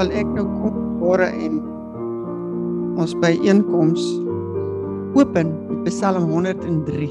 Wil 0.00 0.14
ek 0.16 0.28
nou 0.32 0.46
kom 0.62 0.76
môre 0.96 1.26
en 1.28 1.58
ons 2.96 3.10
byeenkoms 3.20 4.00
open 5.12 5.50
met 5.82 5.90
Psalm 5.92 6.30
103. 6.30 7.08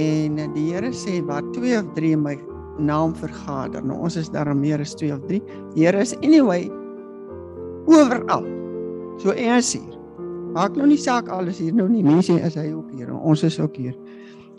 En 0.00 0.40
die 0.54 0.64
Here 0.70 0.94
sê 0.96 1.18
waar 1.28 1.44
twee 1.52 1.76
of 1.76 1.90
drie 1.98 2.14
in 2.16 2.24
my 2.24 2.38
naam 2.80 3.12
vergader. 3.12 3.84
Nou 3.84 4.00
ons 4.08 4.16
is 4.16 4.32
daar 4.32 4.48
meer 4.56 4.80
as 4.80 4.96
twee 4.96 5.12
of 5.12 5.20
drie. 5.28 5.42
Die 5.74 5.84
Here 5.84 6.00
is 6.00 6.16
anyway 6.24 6.70
oral. 7.84 8.48
So 9.20 9.36
is 9.36 9.74
hier. 9.76 10.00
Maak 10.56 10.80
nou 10.80 10.88
nie 10.88 11.00
saak 11.04 11.28
alles 11.28 11.60
hier 11.60 11.76
nou 11.76 11.90
nie. 11.92 12.00
Mense 12.00 12.40
is 12.40 12.56
hy 12.56 12.70
ook 12.72 12.96
hier. 12.96 13.12
Ons 13.12 13.44
is 13.44 13.60
ook 13.60 13.76
hier. 13.76 13.92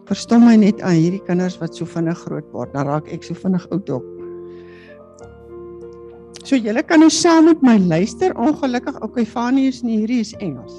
Verstom 0.05 0.45
my 0.45 0.59
net 0.61 0.85
aan 0.85 0.99
hierdie 1.01 1.25
kinders 1.25 1.57
wat 1.57 1.73
so 1.73 1.89
vinnig 1.89 2.21
groot 2.21 2.45
word. 2.53 2.69
Dan 2.77 2.85
raak 2.85 3.09
ek 3.09 3.25
so 3.25 3.33
vinnig 3.47 3.65
oud 3.73 3.97
op. 3.97 4.20
So 6.51 6.57
julle 6.59 6.81
kan 6.83 6.99
nou 6.99 7.07
saam 7.07 7.45
met 7.47 7.61
my 7.63 7.77
luister. 7.79 8.33
Ongelukkig 8.35 8.97
okay 9.05 9.23
Fanie 9.23 9.69
is 9.71 9.77
nie 9.87 10.01
hierdie 10.01 10.19
is 10.19 10.33
Engels. 10.43 10.73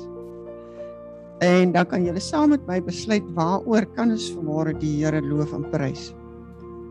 En 1.41 1.71
dan 1.73 1.87
kan 1.89 2.03
julle 2.05 2.21
saam 2.21 2.51
met 2.53 2.67
my 2.69 2.77
besluit 2.85 3.25
waaroor 3.33 3.87
kan 3.97 4.13
ons 4.13 4.27
vanmôre 4.35 4.75
die 4.83 4.91
Here 4.99 5.23
loof 5.25 5.55
en 5.57 5.65
prys. 5.73 6.11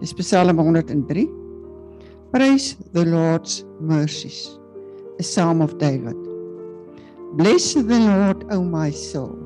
Dis 0.01 0.15
Psalm 0.17 0.57
103. 0.57 1.27
Praise 2.33 2.73
the 2.97 3.05
Lord's 3.05 3.61
mercies. 3.77 4.57
A 5.19 5.23
Psalm 5.29 5.61
of 5.61 5.77
David. 5.77 6.17
Bless 7.37 7.75
the 7.77 7.99
Lord, 8.01 8.41
O 8.49 8.63
my 8.65 8.89
soul, 8.89 9.37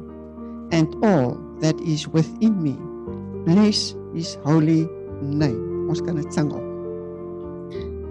and 0.72 0.96
all 1.04 1.36
that 1.60 1.76
is 1.84 2.08
within 2.08 2.56
me. 2.64 2.80
Bless 3.44 4.00
his 4.16 4.40
holy 4.48 4.88
name. 5.20 5.60
Ons 5.92 6.00
kan 6.00 6.16
dit 6.16 6.32
sing 6.32 6.56
op. 6.56 6.65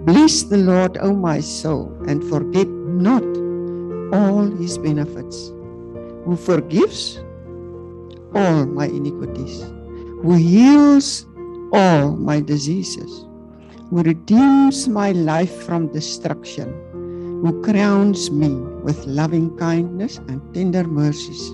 Bless 0.05 0.43
the 0.43 0.57
Lord, 0.57 0.99
O 1.01 1.15
my 1.15 1.39
soul, 1.39 1.91
and 2.07 2.23
forget 2.25 2.67
not 2.67 3.23
all 4.13 4.45
his 4.51 4.77
benefits, 4.77 5.49
who 6.23 6.37
forgives 6.37 7.17
all 8.35 8.67
my 8.67 8.85
iniquities, 8.85 9.63
who 10.21 10.35
heals 10.35 11.25
all 11.73 12.11
my 12.17 12.39
diseases, 12.39 13.25
who 13.89 14.03
redeems 14.03 14.87
my 14.87 15.11
life 15.11 15.63
from 15.63 15.87
destruction, 15.91 16.69
who 17.41 17.63
crowns 17.63 18.29
me 18.29 18.49
with 18.83 19.07
loving 19.07 19.57
kindness 19.57 20.19
and 20.27 20.53
tender 20.53 20.83
mercies, 20.83 21.49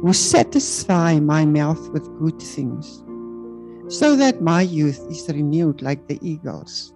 who 0.00 0.14
satisfy 0.14 1.20
my 1.20 1.44
mouth 1.44 1.90
with 1.90 2.08
good 2.18 2.40
things, 2.40 3.04
so 3.94 4.16
that 4.16 4.40
my 4.40 4.62
youth 4.62 5.04
is 5.10 5.28
renewed 5.28 5.82
like 5.82 6.08
the 6.08 6.18
eagles. 6.22 6.94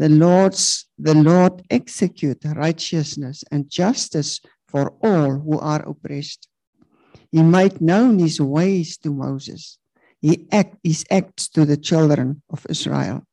The 0.00 0.08
Lord's 0.08 0.86
the 0.96 1.14
Lord 1.14 1.60
execute 1.68 2.40
righteousness 2.56 3.44
and 3.52 3.68
justice 3.68 4.40
for 4.66 4.96
all 5.02 5.40
who 5.44 5.58
are 5.58 5.86
oppressed. 5.86 6.48
He 7.30 7.42
made 7.42 7.82
known 7.82 8.18
his 8.18 8.40
ways 8.40 8.96
to 9.02 9.12
Moses. 9.12 9.76
He 10.22 10.48
act 10.50 10.76
his 10.82 11.04
acts 11.10 11.50
to 11.50 11.66
the 11.66 11.76
children 11.76 12.40
of 12.48 12.64
Israel. 12.70 13.26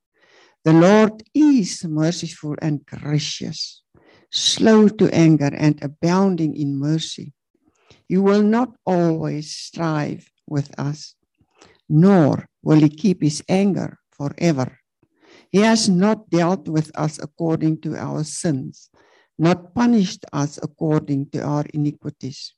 The 0.66 0.74
Lord 0.74 1.24
is 1.34 1.86
merciful 1.86 2.56
and 2.62 2.86
gracious, 2.86 3.82
slow 4.30 4.90
to 4.90 5.08
anger 5.16 5.52
and 5.56 5.82
abounding 5.82 6.54
in 6.58 6.76
mercy. 6.78 7.32
He 8.10 8.18
will 8.18 8.44
not 8.44 8.76
always 8.86 9.56
strive 9.56 10.30
with 10.46 10.78
us, 10.78 11.16
nor 11.88 12.50
will 12.62 12.82
he 12.82 12.90
keep 12.90 13.22
his 13.22 13.42
anger 13.48 14.00
forever. 14.12 14.80
He 15.52 15.60
has 15.60 15.88
not 15.88 16.30
dealt 16.30 16.68
with 16.68 16.92
us 16.96 17.20
according 17.20 17.82
to 17.82 17.96
our 17.96 18.24
sins, 18.24 18.90
not 19.38 19.74
punished 19.74 20.26
us 20.34 20.60
according 20.62 21.30
to 21.32 21.42
our 21.42 21.66
iniquities. 21.74 22.54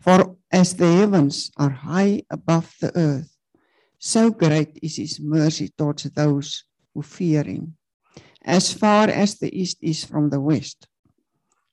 For 0.00 0.36
as 0.50 0.74
the 0.74 0.92
heavens 0.92 1.50
are 1.56 1.70
high 1.70 2.22
above 2.30 2.74
the 2.80 2.96
earth, 2.96 3.36
so 3.98 4.30
great 4.30 4.78
is 4.82 4.96
his 4.96 5.20
mercy 5.20 5.70
towards 5.76 6.04
those 6.04 6.64
who 6.92 7.02
fear 7.02 7.42
him. 7.42 7.76
As 8.42 8.72
far 8.72 9.08
as 9.08 9.38
the 9.38 9.50
east 9.56 9.78
is 9.80 10.04
from 10.04 10.30
the 10.30 10.40
west, 10.40 10.86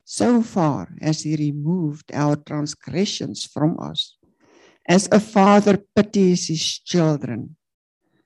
so 0.05 0.41
far 0.41 0.95
has 1.01 1.23
he 1.23 1.35
removed 1.35 2.11
our 2.13 2.35
transgressions 2.35 3.45
from 3.45 3.79
us. 3.79 4.17
As 4.87 5.07
a 5.11 5.19
father 5.19 5.77
pities 5.95 6.47
his 6.47 6.79
children, 6.79 7.55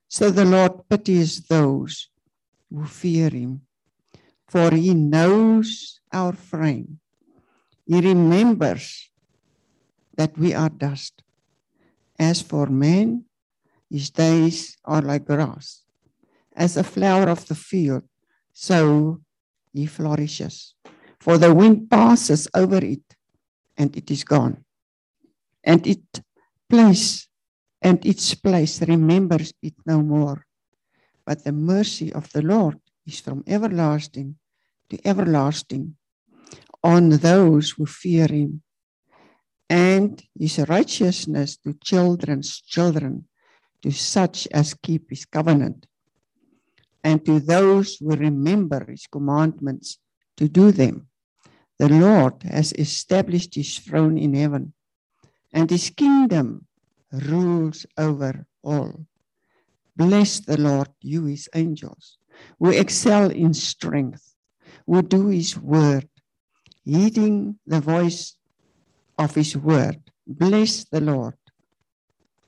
so 0.08 0.32
the 0.32 0.46
Lord 0.46 0.88
pities 0.90 1.42
those 1.48 2.10
who 2.70 2.86
fear 2.86 3.30
him. 3.30 3.62
For 4.48 4.72
he 4.72 4.94
knows 4.94 6.00
our 6.12 6.34
frame. 6.34 7.00
He 7.86 8.00
remembers 8.00 9.10
that 10.16 10.38
we 10.38 10.54
are 10.54 10.70
dust. 10.70 11.22
As 12.18 12.42
for 12.42 12.68
man, 12.68 13.26
his 13.90 14.10
days 14.10 14.78
are 14.86 15.02
like 15.02 15.26
grass. 15.26 15.84
As 16.56 16.78
a 16.78 16.84
flower 16.84 17.30
of 17.30 17.46
the 17.48 17.56
field, 17.56 18.04
so 18.54 19.20
he 19.74 19.86
flourishes. 19.86 20.76
For 21.20 21.38
the 21.38 21.54
wind 21.54 21.90
passes 21.90 22.48
over 22.54 22.78
it, 22.78 23.04
and 23.78 23.96
it 23.98 24.10
is 24.10 24.24
gone. 24.24 24.64
And 25.64 25.86
it 25.86 26.22
place 26.70 27.28
and 27.82 28.04
its 28.06 28.34
place 28.34 28.82
remembers 28.82 29.54
it 29.62 29.76
no 29.86 30.02
more. 30.02 30.45
But 31.26 31.44
the 31.44 31.52
mercy 31.52 32.14
of 32.14 32.32
the 32.32 32.42
Lord 32.42 32.80
is 33.06 33.20
from 33.20 33.44
everlasting 33.48 34.36
to 34.90 35.08
everlasting 35.08 35.96
on 36.84 37.10
those 37.10 37.72
who 37.72 37.86
fear 37.86 38.28
him, 38.28 38.62
and 39.70 40.22
his 40.38 40.60
righteousness 40.70 41.58
to 41.58 41.74
children's 41.84 42.62
children, 42.62 43.26
to 43.82 43.92
such 43.92 44.48
as 44.54 44.76
keep 44.76 45.10
his 45.10 45.26
covenant, 45.26 45.88
and 47.04 47.26
to 47.26 47.40
those 47.40 47.98
who 47.98 48.10
remember 48.12 48.86
his 48.88 49.08
commandments 49.08 49.98
to 50.38 50.48
do 50.48 50.72
them. 50.72 51.08
The 51.80 51.90
Lord 51.90 52.44
has 52.44 52.72
established 52.74 53.56
his 53.56 53.80
throne 53.80 54.18
in 54.18 54.34
heaven, 54.36 54.74
and 55.52 55.70
his 55.70 55.90
kingdom 55.90 56.68
rules 57.12 57.86
over 57.98 58.46
all. 58.64 59.06
Bless 59.96 60.42
the 60.42 60.60
Lord, 60.60 60.90
you 61.02 61.26
his 61.26 61.48
angels, 61.56 62.18
who 62.60 62.70
excel 62.70 63.32
in 63.32 63.54
strength, 63.54 64.36
who 64.86 65.02
do 65.02 65.28
his 65.28 65.58
word, 65.58 66.10
heeding 66.84 67.60
the 67.66 67.80
voice 67.80 68.36
of 69.18 69.36
his 69.36 69.56
word. 69.56 70.02
Bless 70.28 70.84
the 70.86 71.00
Lord, 71.00 71.36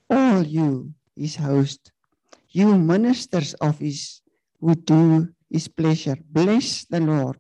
all 0.10 0.44
you 0.44 0.94
his 1.16 1.38
host, 1.38 1.92
you 2.50 2.78
ministers 2.78 3.54
of 3.56 3.80
his 3.80 4.22
who 4.60 4.76
do 4.76 5.30
his 5.50 5.68
pleasure. 5.68 6.18
Bless 6.30 6.86
the 6.86 7.00
Lord, 7.00 7.40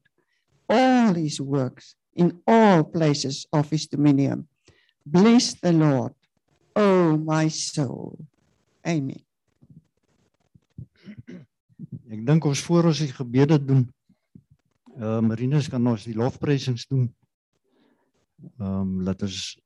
all 0.69 1.13
his 1.13 1.41
works 1.41 1.95
in 2.15 2.41
all 2.47 2.83
places 2.83 3.45
of 3.51 3.69
his 3.69 3.87
dominion. 3.87 4.47
Bless 5.05 5.53
the 5.53 5.73
Lord, 5.73 6.13
oh 6.75 7.17
my 7.17 7.47
soul. 7.49 8.17
Amen. 8.87 9.26
Ek 12.07 12.21
dink 12.23 12.45
ons 12.47 12.61
voor 12.63 12.87
ons 12.87 12.99
die 13.03 13.11
gebede 13.11 13.57
doen. 13.59 13.81
Uh 14.95 15.19
Marinus 15.19 15.67
kan 15.67 15.83
ons 15.91 16.05
die 16.07 16.15
lofprysings 16.15 16.87
doen. 16.87 17.09
Ehm 18.61 18.69
um, 18.71 18.93
laat 19.03 19.25
ons 19.27 19.57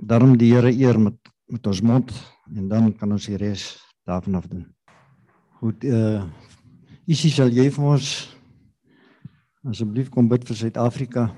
daarom 0.00 0.36
die 0.40 0.54
Here 0.54 0.72
eer 0.72 0.96
met 1.00 1.18
met 1.52 1.66
ons 1.66 1.82
mond 1.84 2.10
en 2.54 2.68
dan 2.68 2.88
kan 2.96 3.12
ons 3.12 3.28
die 3.28 3.36
res 3.36 3.76
daarvan 4.08 4.40
af 4.40 4.48
doen. 4.48 4.64
Goed, 5.60 5.84
uh 5.84 6.24
Isie 7.06 7.30
sal 7.30 7.52
jy 7.54 7.68
vir 7.70 7.84
ons 7.92 8.08
asseblief 9.68 10.08
kom 10.10 10.26
bid 10.32 10.48
vir 10.48 10.56
Suid-Afrika 10.56 11.28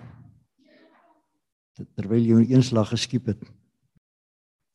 terwyl 1.98 2.24
jy 2.24 2.44
eenslag 2.54 2.94
geskiep 2.94 3.26
het. 3.34 3.42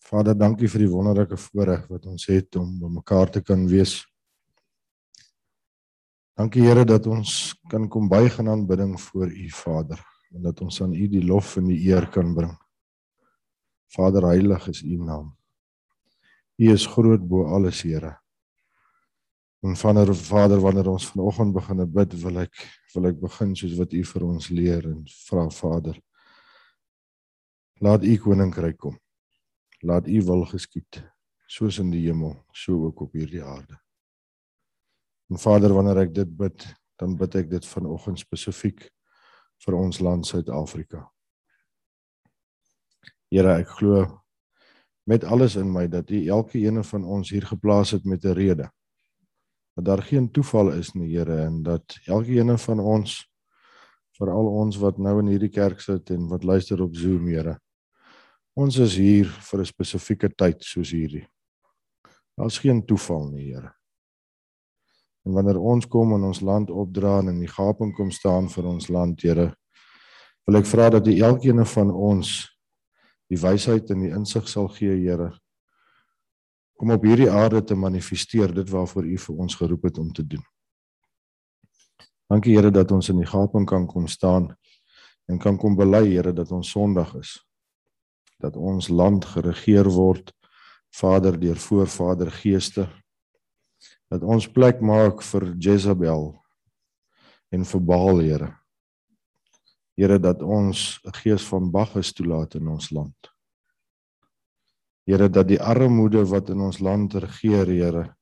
Vader, 0.03 0.35
dankie 0.35 0.67
vir 0.67 0.83
die 0.83 0.91
wonderlike 0.91 1.39
voorreg 1.39 1.87
wat 1.89 2.05
ons 2.11 2.27
het 2.27 2.59
om 2.59 2.75
by 2.79 2.91
mekaar 2.99 3.31
te 3.31 3.41
kan 3.41 3.63
wees. 3.71 4.03
Dankie 6.33 6.63
Here 6.65 6.81
dat 6.81 7.05
ons 7.05 7.53
kan 7.69 7.83
kom 7.93 8.07
buig 8.09 8.39
in 8.41 8.47
aanbidding 8.49 8.95
voor 9.01 9.29
U 9.29 9.49
Vader 9.53 9.99
en 10.33 10.41
dat 10.41 10.61
ons 10.65 10.79
aan 10.81 10.95
U 10.97 11.07
die 11.07 11.21
lof 11.21 11.57
en 11.61 11.67
die 11.69 11.77
eer 11.91 12.07
kan 12.09 12.33
bring. 12.33 12.55
Vader 13.93 14.25
heilig 14.31 14.65
is 14.71 14.81
U 14.81 14.97
naam. 14.97 15.27
U 16.57 16.71
is 16.73 16.87
groot 16.89 17.21
bo 17.21 17.45
alles 17.53 17.83
Here. 17.85 18.15
En 19.61 19.77
vader 19.77 20.15
Vader 20.15 20.59
wanneer 20.59 20.89
ons 20.89 21.05
vanoggend 21.11 21.53
begin 21.53 21.85
bid 21.93 22.17
wil 22.23 22.41
ek 22.41 22.65
wil 22.95 23.11
ek 23.11 23.21
begin 23.21 23.53
soos 23.55 23.77
wat 23.77 23.93
U 23.93 24.01
vir 24.09 24.25
ons 24.25 24.49
leer 24.49 24.89
en 24.89 25.05
vra 25.27 25.45
Vader 25.53 26.01
laat 27.77 28.03
U 28.03 28.17
koninkryk 28.25 28.81
kom. 28.81 28.97
Laat 29.85 30.09
U 30.09 30.25
wil 30.33 30.45
geskied 30.49 31.03
soos 31.45 31.77
in 31.77 31.93
die 31.93 32.07
hemel 32.07 32.39
so 32.57 32.89
ook 32.89 33.05
op 33.05 33.13
hierdie 33.13 33.45
aarde. 33.45 33.82
En 35.33 35.39
Vader, 35.41 35.71
wanneer 35.73 35.97
ek 35.97 36.11
dit 36.13 36.29
bid, 36.37 36.63
dan 37.01 37.15
bid 37.17 37.35
ek 37.39 37.47
dit 37.49 37.65
vanoggend 37.65 38.19
spesifiek 38.21 38.83
vir 39.65 39.77
ons 39.79 39.97
land 40.05 40.27
Suid-Afrika. 40.29 41.07
Here, 43.33 43.55
ek 43.63 43.71
glo 43.79 44.03
met 45.09 45.25
alles 45.25 45.57
in 45.57 45.73
my 45.73 45.87
dat 45.89 46.13
U 46.13 46.21
elke 46.37 46.61
ene 46.61 46.85
van 46.85 47.09
ons 47.17 47.33
hier 47.33 47.49
geplaas 47.49 47.95
het 47.97 48.05
met 48.05 48.29
'n 48.29 48.37
rede. 48.37 48.69
Dat 49.73 49.85
daar 49.85 50.05
geen 50.05 50.29
toeval 50.29 50.69
is 50.77 50.93
nie, 50.93 51.09
Here, 51.17 51.41
en 51.49 51.63
dat 51.63 51.97
elke 52.05 52.37
ene 52.37 52.57
van 52.57 52.79
ons 52.79 53.25
veral 54.13 54.47
ons 54.47 54.77
wat 54.77 54.97
nou 54.97 55.19
in 55.19 55.33
hierdie 55.33 55.49
kerk 55.49 55.81
sit 55.81 56.09
en 56.11 56.27
wat 56.29 56.43
luister 56.43 56.81
op 56.81 56.95
Zoom, 56.95 57.25
Here. 57.27 57.59
Ons 58.53 58.77
is 58.77 58.95
hier 58.95 59.25
vir 59.25 59.59
'n 59.59 59.65
spesifieke 59.65 60.29
tyd 60.29 60.61
soos 60.61 60.91
hierdie. 60.91 61.27
Daar's 62.37 62.59
geen 62.59 62.85
toeval 62.85 63.31
nie, 63.31 63.49
Here. 63.49 63.73
En 65.23 65.35
wanneer 65.37 65.59
ons 65.59 65.87
kom 65.87 66.15
in 66.17 66.23
ons 66.27 66.41
land 66.43 66.71
opdra 66.71 67.19
en 67.21 67.31
in 67.31 67.39
die 67.39 67.51
gaping 67.51 67.93
kom 67.95 68.11
staan 68.11 68.49
vir 68.51 68.67
ons 68.67 68.89
land, 68.91 69.21
Here, 69.23 69.53
wil 70.47 70.59
ek 70.59 70.67
vra 70.67 70.89
dat 70.91 71.07
U 71.07 71.13
elkeen 71.15 71.63
van 71.65 71.91
ons 71.91 72.33
die 73.31 73.39
wysheid 73.39 73.91
en 73.93 74.03
die 74.03 74.11
insig 74.11 74.49
sal 74.51 74.67
gee, 74.75 74.97
Here. 74.99 75.31
Kom 76.79 76.91
op 76.91 77.05
hierdie 77.07 77.29
aarde 77.31 77.61
te 77.63 77.77
manifesteer 77.79 78.51
dit 78.51 78.69
waarvoor 78.69 79.07
U 79.07 79.17
vir 79.27 79.45
ons 79.45 79.55
geroep 79.55 79.87
het 79.87 80.01
om 80.01 80.11
te 80.11 80.25
doen. 80.27 80.43
Dankie 82.31 82.57
Here 82.57 82.71
dat 82.73 82.91
ons 82.91 83.09
in 83.13 83.21
die 83.21 83.29
gaping 83.29 83.65
kan 83.69 83.87
kom 83.87 84.07
staan 84.11 84.51
en 85.31 85.39
kan 85.39 85.55
kom 85.57 85.77
bely 85.79 86.03
Here 86.09 86.33
dat 86.35 86.51
ons 86.51 86.71
sondig 86.75 87.13
is. 87.19 87.37
Dat 88.43 88.57
ons 88.59 88.89
land 88.91 89.23
geregeer 89.25 89.87
word 89.87 90.33
Vader 90.93 91.39
deur 91.39 91.57
voorvader 91.57 92.29
geeste. 92.31 92.85
Dat 94.13 94.21
ons 94.29 94.45
plek 94.45 94.77
maak 94.77 95.23
vir 95.25 95.47
Jezebel 95.57 96.27
en 97.49 97.63
vir 97.65 97.81
Baal 97.81 98.19
Here. 98.21 98.49
Here 99.97 100.19
dat 100.21 100.43
ons 100.45 101.01
'n 101.01 101.13
gees 101.17 101.41
van 101.49 101.71
Bacchus 101.71 102.13
toelaat 102.13 102.55
in 102.55 102.67
ons 102.67 102.91
land. 102.91 103.17
Here 105.07 105.29
dat 105.29 105.47
die 105.47 105.61
armoede 105.61 106.25
wat 106.29 106.49
in 106.49 106.61
ons 106.61 106.79
land 106.79 107.13
regeer, 107.13 107.65
Here, 107.65 108.15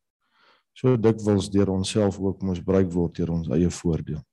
so 0.74 0.96
dikwels 0.96 1.50
deur 1.50 1.70
onsself 1.70 2.20
ook 2.20 2.42
moes 2.42 2.64
bereik 2.64 2.92
word 2.92 3.16
deur 3.16 3.32
ons 3.32 3.50
eie 3.50 3.70
voordeel. 3.70 4.24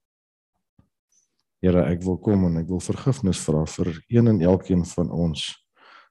Here, 1.61 1.83
ek 1.91 2.03
wil 2.03 2.19
kom 2.19 2.45
en 2.45 2.57
ek 2.57 2.69
wil 2.69 2.81
vergifnis 2.81 3.41
vra 3.43 3.67
vir 3.67 4.05
een 4.09 4.29
en 4.29 4.41
elkeen 4.41 4.85
van 4.85 5.11
ons 5.11 5.67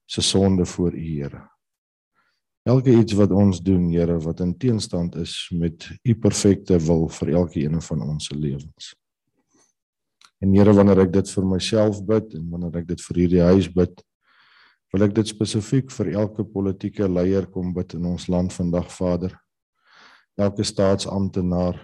se 0.06 0.22
sonde 0.22 0.66
voor 0.66 0.92
U, 0.92 1.00
Here. 1.00 1.57
Elke 2.68 2.92
iets 2.92 3.16
wat 3.16 3.32
ons 3.32 3.62
doen, 3.64 3.86
Here, 3.94 4.18
wat 4.20 4.42
in 4.44 4.52
teenstand 4.60 5.16
is 5.16 5.48
met 5.56 5.86
U 6.04 6.16
perfekte 6.20 6.76
wil 6.84 7.06
vir 7.20 7.30
elkeen 7.40 7.80
van 7.82 8.02
ons 8.04 8.28
se 8.28 8.36
lewens. 8.36 8.90
En 10.44 10.52
Here, 10.52 10.74
wanneer 10.76 11.06
ek 11.06 11.14
dit 11.16 11.32
vir 11.32 11.48
myself 11.48 12.02
bid 12.04 12.36
en 12.36 12.50
wanneer 12.52 12.82
ek 12.82 12.92
dit 12.92 13.06
vir 13.06 13.22
hierdie 13.22 13.46
huis 13.54 13.72
bid, 13.72 14.04
wil 14.92 15.08
ek 15.08 15.16
dit 15.16 15.32
spesifiek 15.32 15.96
vir 15.96 16.12
elke 16.20 16.44
politieke 16.44 17.08
leier 17.08 17.48
kom 17.48 17.72
bid 17.76 17.96
in 17.96 18.12
ons 18.12 18.28
land 18.28 18.52
vandag, 18.52 18.92
Vader. 18.92 19.40
Elke 20.36 20.68
staatsamptenaar 20.68 21.80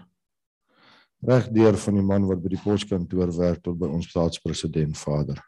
regdeur 1.23 1.79
van 1.79 1.99
die 1.99 2.07
man 2.11 2.27
wat 2.27 2.43
by 2.43 2.57
die 2.57 2.63
poskantoor 2.63 3.31
werk 3.39 3.63
tot 3.63 3.79
by 3.79 3.87
ons 3.87 4.11
staatspresident, 4.11 4.99
Vader. 4.99 5.39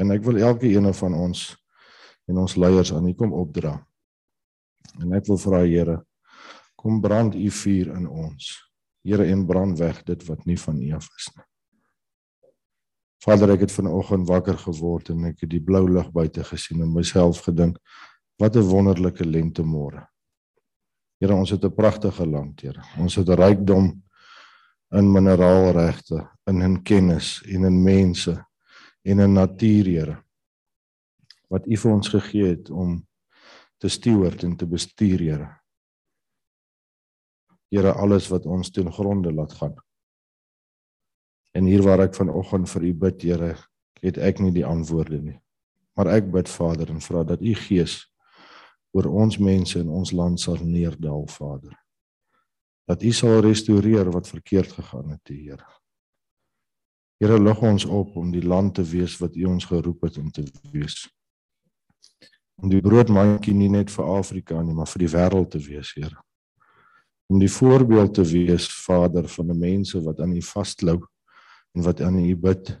En 0.00 0.08
ek 0.16 0.24
wil 0.24 0.40
elke 0.40 0.72
een 0.72 0.88
van 0.88 1.24
ons 1.26 1.50
en 2.32 2.40
ons 2.40 2.56
leiers 2.56 2.96
aan 2.96 3.12
U 3.12 3.12
kom 3.12 3.36
opdra. 3.36 3.82
En 5.00 5.12
ek 5.12 5.26
wil 5.26 5.40
vra 5.40 5.62
Here, 5.64 5.98
kom 6.76 7.00
brand 7.00 7.34
U 7.34 7.50
vuur 7.50 7.90
in 7.96 8.06
ons. 8.08 8.52
Here 9.04 9.24
en 9.24 9.46
brand 9.46 9.78
weg 9.78 10.02
dit 10.04 10.24
wat 10.28 10.46
nie 10.46 10.58
van 10.60 10.80
U 10.82 10.92
af 10.96 11.08
is 11.18 11.28
nie. 11.34 11.44
Vader, 13.24 13.54
ek 13.54 13.64
het 13.64 13.72
vanoggend 13.72 14.28
wakker 14.28 14.58
geword 14.60 15.08
en 15.14 15.30
ek 15.30 15.46
het 15.46 15.50
die 15.54 15.62
blou 15.64 15.86
lig 15.88 16.10
buite 16.12 16.44
gesien 16.44 16.82
en 16.84 16.92
myself 16.92 17.40
gedink, 17.46 17.78
wat 18.36 18.56
'n 18.56 18.68
wonderlike 18.68 19.24
lente 19.24 19.62
môre. 19.62 20.06
Here, 21.20 21.34
ons 21.34 21.50
het 21.50 21.64
'n 21.64 21.74
pragtige 21.74 22.26
land, 22.26 22.60
Here. 22.60 22.82
Ons 22.98 23.14
het 23.16 23.28
'n 23.28 23.40
rykdom 23.40 24.02
in 24.92 25.12
mineraalregte, 25.12 26.28
in 26.46 26.60
in 26.62 26.82
kennis 26.82 27.42
en 27.48 27.64
in 27.64 27.82
mense 27.82 28.44
en 29.02 29.18
in 29.18 29.32
natuur, 29.32 29.84
Here. 29.84 30.22
Wat 31.48 31.66
U 31.66 31.76
vir 31.76 31.92
ons 31.92 32.08
gegee 32.08 32.46
het 32.46 32.70
om 32.70 33.06
te 33.78 33.88
steward 33.88 34.42
en 34.42 34.56
te 34.56 34.66
bestuur, 34.66 35.20
Here. 35.20 35.50
Here, 37.74 37.92
alles 37.92 38.28
wat 38.30 38.46
ons 38.46 38.70
ten 38.70 38.92
gronde 38.92 39.32
laat 39.32 39.52
gaan. 39.52 39.74
En 41.54 41.64
hier 41.64 41.82
waar 41.82 42.04
ek 42.06 42.14
vanoggend 42.14 42.70
vir 42.70 42.88
u 42.90 42.92
bid, 43.06 43.22
Here, 43.22 43.54
het 44.02 44.18
ek 44.18 44.42
nie 44.42 44.52
die 44.54 44.66
antwoorde 44.66 45.20
nie. 45.22 45.38
Maar 45.94 46.10
ek 46.16 46.30
bid 46.34 46.50
Vader 46.50 46.90
en 46.90 47.00
vra 47.02 47.22
dat 47.24 47.42
u 47.42 47.54
Gees 47.54 48.02
oor 48.94 49.08
ons 49.10 49.38
mense 49.38 49.78
in 49.78 49.90
ons 49.90 50.12
land 50.14 50.40
sal 50.40 50.60
neerdal, 50.62 51.26
Vader. 51.30 51.74
Dat 52.86 53.02
u 53.02 53.10
sal 53.12 53.40
restoreer 53.42 54.10
wat 54.12 54.28
verkeerd 54.28 54.72
gegaan 54.76 55.16
het, 55.16 55.30
Here. 55.30 55.66
Here, 57.22 57.38
lig 57.40 57.60
ons 57.62 57.86
op 57.86 58.16
om 58.20 58.30
die 58.34 58.44
land 58.44 58.74
te 58.74 58.84
wees 58.84 59.16
wat 59.22 59.36
u 59.36 59.46
ons 59.48 59.64
geroep 59.70 60.02
het 60.06 60.18
om 60.18 60.30
te 60.34 60.44
wees. 60.72 61.04
Om 62.62 62.70
die 62.70 62.82
broodmandjie 62.84 63.54
nie 63.56 63.70
net 63.72 63.90
vir 63.90 64.10
Afrika 64.14 64.60
nie, 64.62 64.74
maar 64.74 64.88
vir 64.90 65.04
die 65.04 65.10
wêreld 65.12 65.50
te 65.54 65.60
wees, 65.62 65.92
Here. 65.96 66.20
Om 67.30 67.40
die 67.40 67.50
voorbeeld 67.50 68.14
te 68.14 68.24
wees, 68.28 68.68
Vader, 68.84 69.28
van 69.28 69.50
die 69.50 69.58
mense 69.58 70.00
wat 70.04 70.20
aan 70.20 70.36
u 70.36 70.42
vaslou 70.44 70.98
en 71.74 71.82
wat 71.86 72.00
aan 72.04 72.20
u 72.20 72.34
bid 72.36 72.74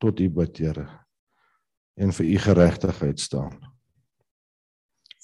tot 0.00 0.20
u 0.20 0.28
bid 0.30 0.58
Here 0.58 0.88
en 2.00 2.12
vir 2.16 2.26
u 2.26 2.38
geregtigheid 2.40 3.20
staan. 3.20 3.58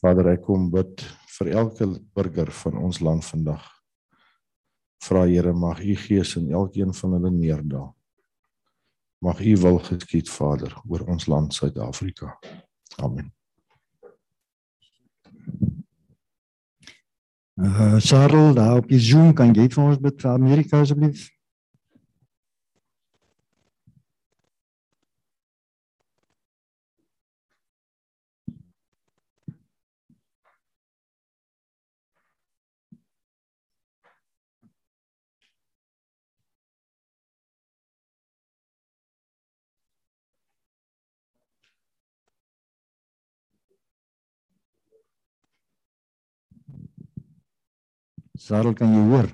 Vader, 0.02 0.34
ek 0.34 0.44
kom 0.44 0.68
bid 0.70 1.02
vir 1.38 1.54
elke 1.62 1.88
burger 2.14 2.52
van 2.60 2.76
ons 2.84 3.00
land 3.00 3.24
vandag. 3.24 3.64
Vra 5.02 5.24
Here, 5.26 5.54
mag 5.54 5.80
u 5.80 5.96
gees 5.96 6.36
in 6.36 6.52
elkeen 6.52 6.92
van 6.94 7.16
hulle 7.16 7.32
neerdal. 7.32 7.88
Mag 9.24 9.40
u 9.40 9.56
wil 9.64 9.80
geskied, 9.82 10.30
Vader, 10.30 10.76
oor 10.86 11.08
ons 11.08 11.26
land 11.26 11.54
Suid-Afrika. 11.54 12.36
Amen. 13.02 13.32
Uh, 17.58 17.94
Charles, 17.98 18.54
daar 18.54 18.76
op 18.76 18.88
die 18.88 19.00
Zoom 19.02 19.32
kan 19.34 19.50
jy 19.50 19.64
vir 19.72 19.82
ons 19.82 19.98
bid 19.98 20.20
vir 20.22 20.30
Amerika 20.30 20.78
asseblief? 20.84 21.24
Sarel 48.38 48.74
kan 48.78 48.92
jy 48.94 49.02
hoor? 49.10 49.28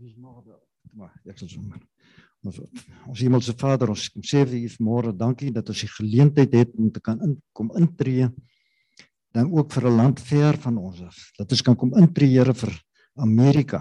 Dis 0.00 0.16
maar 0.16 0.42
maar 0.94 1.12
ek 1.28 1.38
sal 1.38 1.48
sommer 1.48 1.82
Ons 2.44 2.60
ons 3.08 3.20
Hemelse 3.24 3.54
Vader, 3.56 3.88
ons 3.88 4.08
kom 4.12 4.24
sê 4.26 4.42
vir 4.44 4.66
U 4.66 4.70
vanmôre 4.74 5.14
dankie 5.16 5.50
dat 5.52 5.70
ons 5.72 5.80
die 5.80 5.88
geleentheid 5.88 6.52
het 6.52 6.74
om 6.76 6.90
te 6.92 7.00
kan 7.00 7.22
in, 7.24 7.38
kom 7.56 7.70
intree 7.80 8.28
dan 9.34 9.48
ook 9.50 9.72
vir 9.72 9.88
'n 9.88 9.96
land 9.96 10.20
ver 10.20 10.58
van 10.60 10.76
ons 10.78 11.00
af. 11.00 11.16
Dat 11.38 11.50
ons 11.50 11.62
kan 11.62 11.76
kom 11.76 11.96
intree 11.98 12.36
Here 12.36 12.54
vir 12.54 12.72
Amerika. 13.16 13.80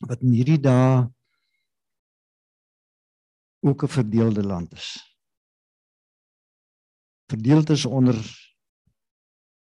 Wat 0.00 0.22
in 0.22 0.32
hierdie 0.32 0.60
dae 0.60 1.06
ook 3.62 3.84
'n 3.84 3.88
verdeelde 3.88 4.42
land 4.42 4.72
is. 4.72 4.98
Verdeeld 7.28 7.70
is 7.70 7.84
onder 7.84 8.16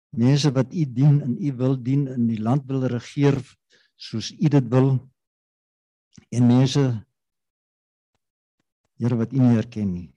mense 0.09 0.51
wat 0.51 0.73
U 0.73 0.85
dien 0.85 1.21
en 1.21 1.37
U 1.39 1.55
wil 1.55 1.81
dien 1.83 2.07
in 2.07 2.27
die 2.27 2.41
land 2.41 2.65
wil 2.67 2.85
regeer 2.85 3.41
soos 3.95 4.31
U 4.31 4.47
dit 4.47 4.67
wil 4.69 5.09
en 6.29 6.47
mense 6.47 6.85
Here 8.97 9.13
wat 9.13 9.29
U 9.29 9.37
nie 9.37 9.53
herken 9.53 9.91
nie. 9.93 10.07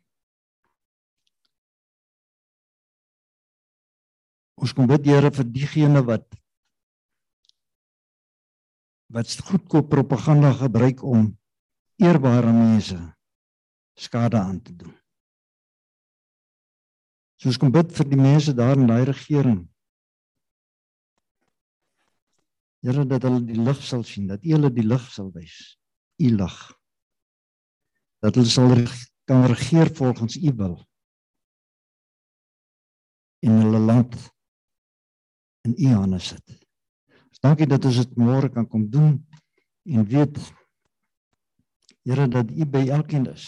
Ons 4.57 4.73
kom 4.73 4.88
bid 4.88 5.04
Here 5.04 5.28
vir 5.37 5.45
diegene 5.52 6.00
wat 6.07 6.25
wat 9.12 9.35
goedkoop 9.45 9.90
propaganda 9.90 10.52
gebruik 10.57 11.02
om 11.02 11.26
eerbare 12.00 12.52
mense 12.54 12.97
skade 13.99 14.38
aan 14.38 14.62
te 14.62 14.73
doen. 14.73 14.95
So 17.40 17.50
ons 17.50 17.59
kom 17.61 17.73
bid 17.75 17.92
vir 17.97 18.09
die 18.09 18.21
mense 18.21 18.54
daar 18.57 18.78
in 18.78 18.88
daai 18.88 19.04
regering. 19.09 19.61
Here 22.80 23.04
dat 23.04 23.26
hulle 23.28 23.42
die 23.45 23.61
lig 23.61 23.83
sal 23.85 24.07
sien, 24.09 24.30
dat 24.30 24.45
U 24.45 24.54
hulle 24.57 24.73
die 24.73 24.87
lig 24.87 25.04
sal 25.12 25.28
wys. 25.35 25.59
U 26.20 26.30
lig. 26.36 26.58
Dat 28.20 28.36
hulle 28.36 28.52
sal 28.52 28.76
kan 29.24 29.46
regeer 29.48 29.90
volgens 29.96 30.36
U 30.36 30.52
wil 30.56 30.76
in 33.40 33.56
hulle 33.62 33.78
land 33.78 34.16
in 35.64 35.74
U 35.78 35.92
hande 35.94 36.18
sit. 36.20 36.56
Ons 37.30 37.40
dankie 37.40 37.68
dat 37.68 37.84
ons 37.88 38.00
dit 38.02 38.16
môre 38.20 38.50
kan 38.52 38.68
kom 38.68 38.88
doen 38.90 39.14
en 39.88 40.08
weet 40.08 40.40
Here 42.00 42.24
dat 42.32 42.48
U 42.50 42.64
by 42.64 42.86
elkeen 42.88 43.26
is 43.28 43.44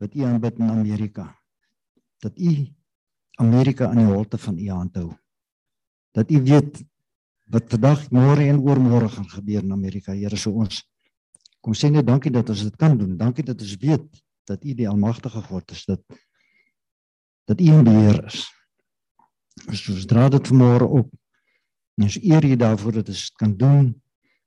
wat 0.00 0.14
U 0.16 0.24
aanbid 0.24 0.58
in 0.58 0.70
Amerika. 0.70 1.26
Dat 2.22 2.38
U 2.38 2.52
Amerika 3.38 3.90
aan 3.90 4.00
die 4.00 4.08
holte 4.08 4.38
van 4.38 4.58
U 4.58 4.68
hand 4.70 4.96
hou. 4.96 5.10
Dat 6.16 6.30
U 6.30 6.40
weet 6.42 6.80
wat 7.52 7.68
vandag, 7.72 8.06
môre 8.10 8.48
en 8.48 8.60
oormôre 8.60 9.08
gaan 9.12 9.28
gebeur 9.28 9.62
in 9.62 9.72
Amerika. 9.72 10.12
Here, 10.12 10.36
so 10.36 10.52
ons 10.52 10.82
kom 11.60 11.74
sê 11.74 11.90
net 11.90 12.06
dankie 12.06 12.32
dat 12.32 12.48
ons 12.48 12.62
dit 12.62 12.76
kan 12.76 12.96
doen. 12.98 13.16
Dankie 13.18 13.44
dat 13.44 13.60
ons 13.60 13.76
weet 13.82 14.08
dat 14.48 14.64
U 14.64 14.74
die 14.74 14.88
almagtige 14.88 15.42
God 15.48 15.70
is, 15.70 15.84
dat 15.84 16.02
dat 17.48 17.60
U 17.60 17.70
in 17.72 17.84
beheer 17.84 18.24
is. 18.28 18.44
Ons 19.68 19.86
ons 19.92 20.06
dra 20.06 20.28
dit 20.32 20.50
vanmôre 20.52 20.86
op. 21.00 21.08
En 21.98 22.06
ons 22.06 22.18
eer 22.20 22.44
U 22.44 22.56
daarvoor 22.56 23.00
dat 23.00 23.08
ons 23.08 23.24
dit 23.28 23.40
kan 23.40 23.56
doen 23.56 23.88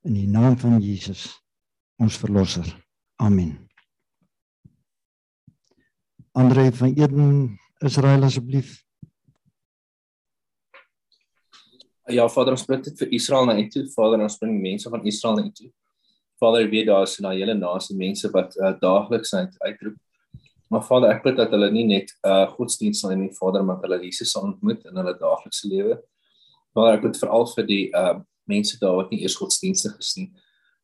in 0.08 0.14
die 0.18 0.28
naam 0.30 0.58
van 0.58 0.80
Jesus, 0.82 1.28
ons 2.02 2.18
verlosser. 2.18 2.70
Amen. 3.22 3.58
Andre 6.32 6.72
van 6.72 6.94
Eden 6.96 7.60
Israel 7.82 8.24
asseblief. 8.24 8.80
Ja 12.06 12.28
Vader, 12.30 12.56
ons 12.58 12.66
bid 12.66 12.84
dit 12.90 13.04
vir 13.04 13.14
Israel 13.18 13.46
na 13.50 13.58
U 13.60 13.68
toe. 13.70 13.86
Vader, 13.94 14.24
ons 14.26 14.38
bring 14.42 14.58
mense 14.62 14.90
van 14.90 15.06
Israel 15.06 15.38
na 15.38 15.46
U 15.50 15.54
toe. 15.58 15.70
Vader, 16.42 16.70
weet 16.70 16.88
daar 16.90 17.04
is 17.04 17.20
'n 17.22 17.32
hele 17.32 17.54
nasie 17.54 17.98
mense 17.98 18.32
wat 18.34 18.58
uh, 18.58 18.74
daagliks 18.80 19.34
uit 19.34 19.54
uitroep 19.60 19.98
Maar 20.72 20.84
Vader, 20.88 21.10
ek 21.12 21.26
bid 21.26 21.36
dat 21.36 21.52
hulle 21.52 21.68
nie 21.74 21.84
net 21.84 22.14
uh 22.24 22.46
godsdienst 22.54 23.04
sal 23.04 23.12
hê 23.12 23.18
nie, 23.20 23.34
Vader, 23.36 23.64
maar 23.68 23.82
hulle 23.84 23.98
Jesus 24.06 24.32
sal 24.32 24.46
ontmoet 24.48 24.86
in 24.88 24.96
hulle 24.96 25.12
daaglikse 25.20 25.68
lewe. 25.68 25.98
Vader, 26.72 26.96
ek 26.96 27.04
bid 27.04 27.18
veral 27.20 27.44
vir 27.52 27.66
die 27.68 27.82
uh 27.92 28.14
mense 28.48 28.78
daar 28.80 28.96
wat 29.02 29.12
nie 29.12 29.20
eers 29.26 29.36
godsdienstig 29.40 29.98
is 30.00 30.14
nie. 30.16 30.30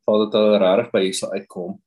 Vader, 0.03 0.27
dat 0.27 0.35
hulle 0.41 0.59
regtig 0.63 0.91
by 0.91 1.03
U 1.07 1.13
sal 1.15 1.31
uitkom. 1.37 1.77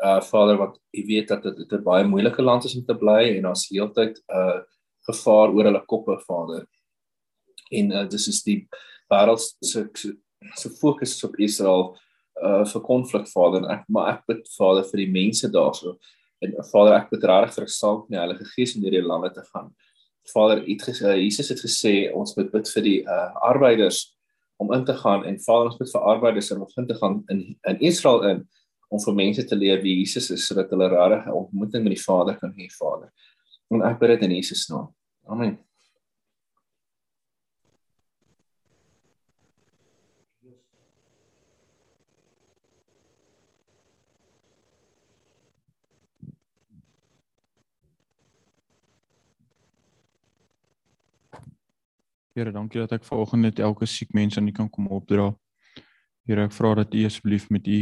Uh 0.00 0.16
Vader, 0.30 0.56
wat 0.62 0.80
U 0.96 1.04
weet 1.10 1.28
dat 1.28 1.44
dit 1.44 1.76
'n 1.76 1.84
baie 1.84 2.08
moeilike 2.08 2.42
land 2.42 2.64
is 2.64 2.76
om 2.80 2.86
te 2.88 2.96
bly 2.96 3.36
en 3.36 3.50
ons 3.52 3.68
heeltyd 3.68 4.16
uh 4.32 4.62
gevaar 5.10 5.52
oor 5.52 5.68
hulle 5.68 5.84
koppe, 5.92 6.16
Vader. 6.24 6.64
En 7.70 7.92
uh 7.92 8.08
dis 8.08 8.28
is 8.32 8.42
die 8.48 8.58
wêreld 9.12 9.44
se 9.60 9.84
se 10.56 10.70
fokus 10.80 11.20
op 11.24 11.36
Israel 11.36 11.92
uh 12.42 12.64
vir 12.64 12.82
konflik, 12.82 13.28
Vader. 13.28 13.68
Ek 13.70 13.84
maar 13.88 14.14
ek 14.14 14.26
bid 14.26 14.48
Vader 14.56 14.84
vir 14.88 15.04
die 15.04 15.12
mense 15.12 15.50
daarso 15.52 15.98
En 16.42 16.54
Vader, 16.72 16.96
ek 16.96 17.10
bid 17.12 17.24
regtig 17.30 17.54
vir 17.56 17.68
gesalk 17.68 18.08
in 18.08 18.16
die 18.16 18.20
Heilige 18.20 18.46
Gees 18.50 18.74
om 18.76 18.82
hierdie 18.82 19.04
lande 19.04 19.30
te 19.34 19.44
gaan. 19.52 19.70
Vader, 20.32 20.62
het 20.66 20.82
ges, 20.86 21.00
uh, 21.02 21.14
Jesus 21.18 21.50
het 21.52 21.62
gesê 21.62 21.94
ons 22.18 22.34
moet 22.38 22.50
bid 22.50 22.70
vir 22.74 22.86
die 22.86 22.98
uh, 23.06 23.30
arbeiders 23.50 24.04
om 24.62 24.70
in 24.74 24.84
te 24.86 24.94
gaan 24.98 25.24
en 25.26 25.38
Vader, 25.42 25.70
ons 25.70 25.78
bid 25.78 25.90
vir 25.94 26.08
arbeiders 26.14 26.50
om 26.54 26.66
in 26.66 26.88
te 26.90 26.98
gaan 26.98 27.20
in 27.34 27.42
in 27.70 27.82
Israel 27.90 28.22
in 28.30 28.44
om 28.92 29.00
vir 29.02 29.18
mense 29.18 29.46
te 29.48 29.58
leer 29.58 29.82
wie 29.82 29.96
Jesus 30.02 30.30
is 30.34 30.46
sodat 30.46 30.70
hulle 30.74 30.90
regtig 30.92 31.26
'n 31.26 31.38
ontmoeting 31.44 31.86
met 31.86 31.96
die 31.96 32.04
Vader 32.04 32.38
kan 32.38 32.54
hê, 32.58 32.70
Vader. 32.78 33.10
En 33.70 33.82
ek 33.82 33.98
bid 33.98 34.18
dit 34.18 34.28
in 34.28 34.36
Jesus 34.38 34.68
naam. 34.68 34.90
Amen. 35.26 35.58
Here, 52.32 52.48
dankie 52.48 52.80
dat 52.80 52.94
ek 52.96 53.02
vanoggend 53.04 53.44
net 53.44 53.58
elke 53.60 53.84
siek 53.84 54.14
mens 54.16 54.38
aan 54.40 54.46
U 54.48 54.52
kan 54.56 54.70
kom 54.72 54.86
opdra. 54.88 55.26
Here, 56.24 56.46
ek 56.48 56.54
vra 56.56 56.70
dat 56.78 56.94
U 56.96 57.02
asseblief 57.04 57.50
met 57.52 57.68
U 57.68 57.80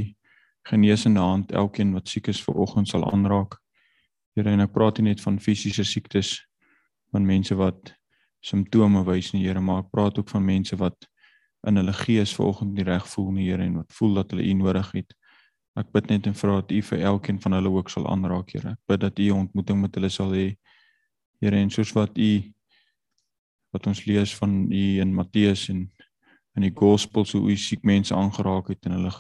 genesende 0.67 1.23
hand 1.23 1.53
elkeen 1.55 1.93
wat 1.95 2.11
siek 2.11 2.33
is 2.33 2.41
vanoggend 2.43 2.91
sal 2.91 3.07
aanraak. 3.07 3.61
Here, 4.35 4.51
en 4.51 4.65
ek 4.67 4.75
praat 4.75 4.99
nie 4.99 5.13
net 5.13 5.23
van 5.23 5.39
fisiese 5.39 5.87
siektes 5.87 6.33
van 7.15 7.31
mense 7.31 7.55
wat 7.55 7.95
simptome 8.43 9.05
wys 9.07 9.31
nie, 9.37 9.45
Here, 9.47 9.63
maar 9.63 9.85
ek 9.85 9.95
praat 9.95 10.19
ook 10.19 10.35
van 10.35 10.43
mense 10.43 10.75
wat 10.83 11.07
in 11.69 11.79
hulle 11.79 11.95
gees 12.03 12.35
vanoggend 12.35 12.75
nie 12.75 12.91
reg 12.91 13.07
voel 13.15 13.33
nie, 13.39 13.49
Here, 13.53 13.63
en 13.71 13.83
wat 13.85 13.99
voel 14.03 14.19
dat 14.19 14.35
hulle 14.35 14.51
U 14.51 14.61
nodig 14.67 14.95
het. 14.99 15.19
Ek 15.79 15.95
bid 15.95 16.11
net 16.11 16.27
en 16.27 16.35
vra 16.35 16.59
dat 16.59 16.75
U 16.75 16.83
vir 16.91 17.09
elkeen 17.15 17.39
van 17.39 17.61
hulle 17.61 17.79
ook 17.79 17.95
sal 17.95 18.11
aanraak, 18.11 18.51
Here. 18.57 18.75
Ek 18.75 18.83
bid 18.91 19.07
dat 19.07 19.19
U 19.23 19.31
'n 19.31 19.45
ontmoeting 19.47 19.79
met 19.79 19.95
hulle 19.95 20.11
sal 20.11 20.35
hê. 20.35 20.57
Here, 21.39 21.55
en 21.55 21.71
soos 21.71 21.95
wat 21.95 22.19
U 22.19 22.33
wat 23.71 23.87
ons 23.87 24.05
lees 24.05 24.35
van 24.37 24.73
u 24.73 24.85
in 25.01 25.15
Matteus 25.15 25.69
en 25.69 25.89
in 26.59 26.67
die 26.67 26.75
Gospels 26.75 27.33
hoe 27.33 27.51
u 27.51 27.57
siek 27.57 27.85
mense 27.87 28.15
aangeraak 28.15 28.69
het 28.69 28.87
en 28.87 28.97
hulle 28.99 29.13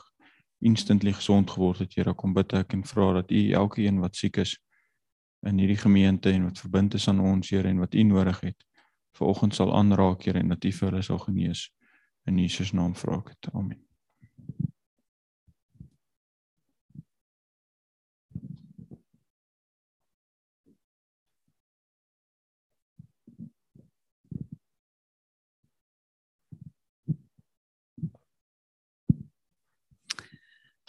instantly 0.61 1.13
gesond 1.13 1.51
geword 1.51 1.79
het. 1.79 1.95
Here, 1.97 2.15
kom 2.15 2.35
bid 2.37 2.53
ek 2.59 2.75
en 2.77 2.85
vra 2.85 3.13
dat 3.21 3.31
u 3.31 3.45
elkeen 3.57 4.01
wat 4.03 4.19
siek 4.19 4.41
is 4.43 4.57
in 5.47 5.61
hierdie 5.63 5.79
gemeente 5.81 6.33
en 6.33 6.49
wat 6.51 6.61
verbind 6.61 6.95
is 6.95 7.09
aan 7.09 7.21
ons, 7.25 7.51
Here, 7.51 7.69
en 7.69 7.81
wat 7.81 7.95
u 7.95 8.03
nodig 8.05 8.41
het, 8.41 8.67
vanoggend 9.17 9.57
sal 9.57 9.73
aanraak, 9.77 10.27
Here, 10.29 10.39
en 10.39 10.53
dat 10.53 10.65
u 10.65 10.73
vir 10.73 10.91
hulle 10.91 11.03
sal 11.03 11.23
genees. 11.23 11.71
In 12.29 12.39
Jesus 12.39 12.75
naam 12.77 12.93
vra 12.95 13.23
ek 13.23 13.33
dit. 13.33 13.55
Amen. 13.55 13.81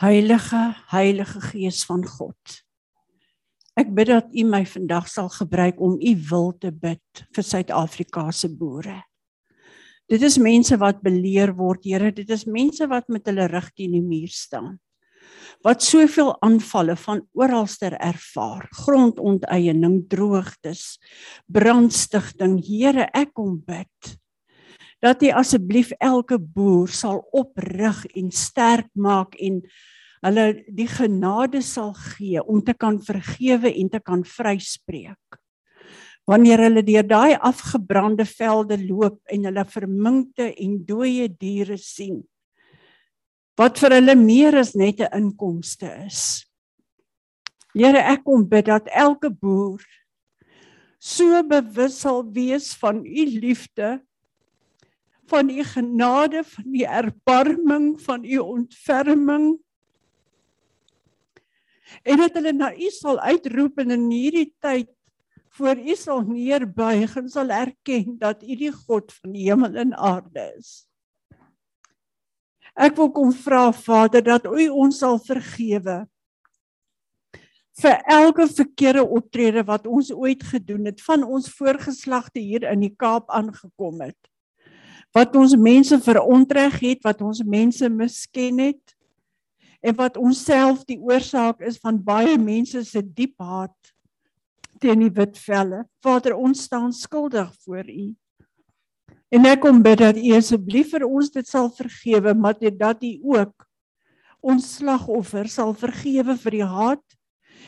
Heilige 0.02 0.76
Heilige 0.90 1.42
Gees 1.42 1.84
van 1.86 2.02
God. 2.10 2.54
Ek 3.78 3.92
bid 3.94 4.10
dat 4.10 4.32
U 4.34 4.46
my 4.50 4.64
vandag 4.66 5.06
sal 5.06 5.28
gebruik 5.30 5.78
om 5.78 5.94
U 5.94 6.14
wil 6.32 6.48
te 6.58 6.72
bid 6.74 7.22
vir 7.38 7.46
Suid-Afrika 7.46 8.24
se 8.34 8.50
boere. 8.50 8.96
Dit 10.10 10.26
is 10.26 10.40
mense 10.42 10.74
wat 10.82 11.04
beleer 11.06 11.54
word, 11.54 11.86
Here, 11.86 12.10
dit 12.10 12.34
is 12.34 12.48
mense 12.50 12.88
wat 12.90 13.14
met 13.14 13.30
hulle 13.30 13.46
rug 13.52 13.68
teen 13.78 13.94
die 13.94 14.02
muur 14.02 14.34
staan. 14.34 14.80
Wat 15.62 15.86
soveel 15.86 16.34
aanvalle 16.42 16.98
van 16.98 17.22
oralster 17.38 17.94
ervaar, 18.02 18.66
grondonteiening, 18.82 20.00
droogtes, 20.10 20.98
brandstigting, 21.46 22.58
Here, 22.66 23.06
ek 23.14 23.36
kom 23.38 23.60
bid 23.70 24.18
dat 25.02 25.24
U 25.26 25.32
asseblief 25.34 25.92
elke 26.00 26.38
boer 26.38 26.92
sal 26.94 27.24
oprig 27.34 28.04
en 28.14 28.32
sterk 28.32 28.90
maak 28.94 29.36
en 29.42 29.62
hulle 30.22 30.46
die 30.70 30.88
genade 30.90 31.64
sal 31.66 31.94
gee 31.98 32.42
om 32.42 32.62
te 32.62 32.76
kan 32.78 33.00
vergewe 33.02 33.72
en 33.74 33.90
te 33.90 34.00
kan 34.00 34.22
vryspreek. 34.22 35.40
Wanneer 36.30 36.68
hulle 36.68 36.84
deur 36.86 37.08
daai 37.10 37.34
afgebrande 37.42 38.28
velde 38.30 38.78
loop 38.84 39.18
en 39.34 39.50
hulle 39.50 39.66
verminkte 39.66 40.52
en 40.54 40.78
dooie 40.86 41.26
diere 41.34 41.80
sien 41.82 42.22
wat 43.60 43.78
vir 43.78 43.94
hulle 44.00 44.16
meer 44.18 44.56
as 44.58 44.72
net 44.74 45.02
'n 45.02 45.14
inkomste 45.14 45.90
is. 46.08 46.46
Here, 47.76 48.00
ek 48.00 48.24
kom 48.24 48.48
bid 48.50 48.66
dat 48.66 48.88
elke 48.90 49.30
boer 49.30 49.84
so 51.00 51.44
bewus 51.44 52.00
sal 52.02 52.24
wees 52.34 52.74
van 52.76 53.06
u 53.06 53.26
liefde 53.26 54.02
van 55.32 55.50
u 55.50 55.64
genade, 55.64 56.44
van 56.44 56.74
u 56.76 56.82
erbarming, 56.84 58.02
van 58.02 58.24
u 58.24 58.38
ontferming. 58.38 59.60
En 62.04 62.18
dat 62.18 62.34
hulle 62.34 62.54
na 62.54 62.72
u 62.76 62.90
sal 62.90 63.20
uitroep 63.20 63.80
en 63.84 63.96
in 63.96 64.10
hierdie 64.12 64.50
tyd 64.60 64.90
voor 65.56 65.80
u 65.80 65.96
sal 65.96 66.22
neerbuig 66.28 67.16
en 67.20 67.28
sal 67.30 67.52
erken 67.52 68.16
dat 68.20 68.44
u 68.44 68.56
die 68.56 68.72
God 68.72 69.12
van 69.20 69.36
die 69.36 69.50
hemel 69.50 69.76
en 69.76 69.92
aarde 69.96 70.48
is. 70.58 70.88
Ek 72.72 72.96
wil 72.96 73.12
kom 73.12 73.34
vra 73.36 73.70
Vader 73.76 74.24
dat 74.24 74.48
u 74.48 74.70
ons 74.70 75.02
sal 75.04 75.20
vergewe 75.20 76.06
vir 77.82 78.04
elke 78.14 78.46
verkeerde 78.48 79.04
optrede 79.04 79.64
wat 79.68 79.88
ons 79.88 80.12
ooit 80.14 80.44
gedoen 80.44 80.88
het 80.88 81.02
van 81.04 81.24
ons 81.24 81.50
voorgeslagte 81.56 82.40
hier 82.40 82.68
in 82.72 82.84
die 82.84 82.94
Kaap 82.96 83.32
aangekom 83.32 84.04
het 84.06 84.31
wat 85.16 85.36
ons 85.36 85.56
mense 85.60 85.98
verontreg 86.02 86.80
het, 86.80 87.04
wat 87.04 87.22
ons 87.22 87.44
mense 87.44 87.90
misken 87.90 88.60
het 88.64 88.96
en 89.82 89.96
wat 89.98 90.18
onsself 90.18 90.86
die 90.86 91.00
oorsaak 91.02 91.64
is 91.66 91.80
van 91.82 91.98
baie 92.06 92.38
mense 92.38 92.84
se 92.86 93.02
diep 93.02 93.34
haat 93.42 93.94
teen 94.82 95.02
die 95.04 95.14
wit 95.14 95.38
velle. 95.42 95.84
Vader, 96.02 96.36
ons 96.38 96.66
staan 96.68 96.92
skuldig 96.94 97.50
voor 97.66 97.90
U. 97.90 98.08
En 99.32 99.48
ek 99.48 99.62
kom 99.64 99.82
bid 99.84 100.02
dat 100.02 100.18
U 100.20 100.34
asseblief 100.36 100.92
vir 100.96 101.06
ons 101.08 101.30
dit 101.34 101.48
sal 101.48 101.70
vergewe, 101.74 102.34
maar 102.36 102.58
dat 102.60 103.04
U 103.06 103.14
ook 103.38 103.68
ons 104.42 104.66
slagoffer 104.78 105.48
sal 105.50 105.74
vergewe 105.78 106.36
vir 106.44 106.58
die 106.58 106.68
haat 106.68 107.18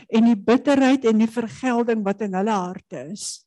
en 0.09 0.27
die 0.27 0.37
bitterheid 0.37 1.05
en 1.05 1.21
die 1.21 1.29
vergelding 1.29 2.01
wat 2.05 2.23
in 2.25 2.33
hulle 2.35 2.53
harte 2.53 3.05
is. 3.13 3.42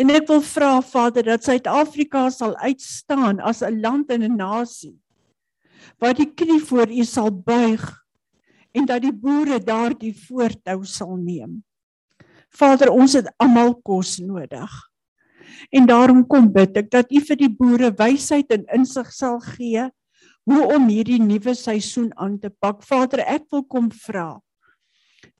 En 0.00 0.10
ek 0.14 0.28
wil 0.30 0.40
vra 0.44 0.78
Vader 0.84 1.26
dat 1.26 1.44
Suid-Afrika 1.44 2.28
sal 2.32 2.56
uitstaan 2.56 3.40
as 3.40 3.62
'n 3.62 3.80
land 3.80 4.10
en 4.10 4.22
'n 4.22 4.36
nasie 4.36 4.96
wat 6.00 6.16
die 6.16 6.30
knie 6.34 6.60
voor 6.60 6.90
U 6.90 7.04
sal 7.04 7.30
buig 7.30 7.82
en 8.72 8.86
dat 8.86 9.02
die 9.02 9.12
boere 9.12 9.58
daardie 9.60 10.14
voortou 10.26 10.84
sal 10.84 11.16
neem. 11.16 11.62
Vader, 12.48 12.90
ons 12.90 13.12
het 13.12 13.28
almal 13.38 13.74
kos 13.82 14.18
nodig. 14.18 14.70
En 15.70 15.86
daarom 15.86 16.26
kom 16.26 16.52
bid 16.52 16.76
ek 16.76 16.90
dat 16.90 17.12
U 17.12 17.20
vir 17.20 17.36
die 17.36 17.50
boere 17.50 17.90
wysheid 17.90 18.50
en 18.50 18.66
insig 18.74 19.12
sal 19.12 19.40
gee 19.40 19.90
hoe 20.44 20.62
om 20.74 20.88
hierdie 20.88 21.20
nuwe 21.22 21.54
seisoen 21.54 22.10
aan 22.20 22.38
te 22.38 22.50
pak. 22.50 22.82
Vader, 22.82 23.20
ek 23.20 23.46
wil 23.50 23.64
kom 23.64 23.90
vra 23.90 24.40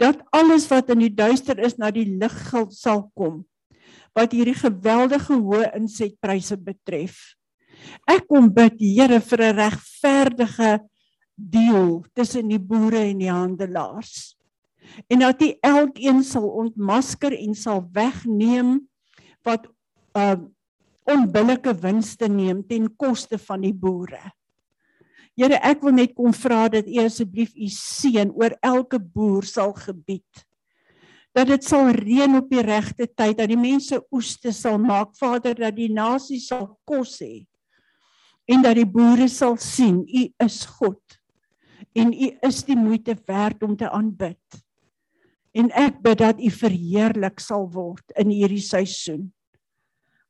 dat 0.00 0.22
alles 0.34 0.66
wat 0.70 0.88
in 0.90 1.04
die 1.04 1.12
duister 1.14 1.58
is 1.58 1.76
na 1.78 1.90
die 1.90 2.06
lig 2.18 2.38
sal 2.70 3.10
kom 3.14 3.44
wat 4.14 4.32
hierdie 4.32 4.56
geweldige 4.56 5.34
hoë 5.34 5.72
insetpryse 5.78 6.56
betref. 6.56 7.34
Ek 8.08 8.26
kom 8.30 8.48
bid 8.54 8.78
Here 8.80 9.20
vir 9.20 9.40
'n 9.42 9.56
regverdige 9.58 10.80
deel 11.36 12.04
tussen 12.14 12.48
die 12.48 12.62
boere 12.62 13.10
en 13.10 13.18
die 13.18 13.30
handelaars. 13.30 14.36
En 15.10 15.18
dat 15.18 15.42
U 15.42 15.50
elkeen 15.60 16.22
sal 16.22 16.46
ontmasker 16.46 17.32
en 17.32 17.54
sal 17.54 17.82
wegneem 17.92 18.88
wat 19.42 19.66
uh 20.14 20.36
onbillike 21.04 21.74
winste 21.82 22.28
neem 22.28 22.62
ten 22.64 22.88
koste 22.96 23.36
van 23.38 23.60
die 23.60 23.74
boere. 23.76 24.32
Here, 25.36 25.58
ek 25.60 25.82
wil 25.84 25.92
net 25.98 26.14
kom 26.16 26.32
vra 26.32 26.68
dat 26.72 26.88
U 26.88 27.02
asseblief 27.02 27.52
U 27.52 27.68
seën 27.68 28.30
oor 28.32 28.54
elke 28.64 28.96
boer 28.96 29.44
sal 29.44 29.74
gebied. 29.76 30.44
Dat 31.34 31.50
dit 31.50 31.66
sal 31.66 31.90
reën 31.96 32.36
op 32.38 32.46
die 32.50 32.62
regte 32.62 33.08
tyd, 33.10 33.36
dat 33.38 33.50
die 33.50 33.58
mense 33.58 33.98
oeste 34.14 34.52
sal 34.54 34.78
maak, 34.78 35.16
Vader, 35.18 35.56
dat 35.58 35.74
die 35.74 35.90
nasie 35.90 36.38
sal 36.40 36.68
kos 36.86 37.18
hê. 37.24 37.42
En 38.46 38.62
dat 38.62 38.76
die 38.78 38.86
boere 38.86 39.26
sal 39.28 39.56
sien 39.58 40.02
U 40.04 40.24
is 40.44 40.62
God 40.78 41.00
en 41.94 42.12
U 42.12 42.28
is 42.46 42.64
die 42.66 42.76
moeite 42.76 43.14
werd 43.26 43.62
om 43.62 43.76
te 43.76 43.90
aanbid. 43.90 44.60
En 45.54 45.70
ek 45.78 46.00
bid 46.02 46.18
dat 46.18 46.40
U 46.42 46.50
verheerlik 46.50 47.38
sal 47.42 47.68
word 47.70 48.14
in 48.18 48.32
hierdie 48.34 48.62
seisoen. 48.62 49.28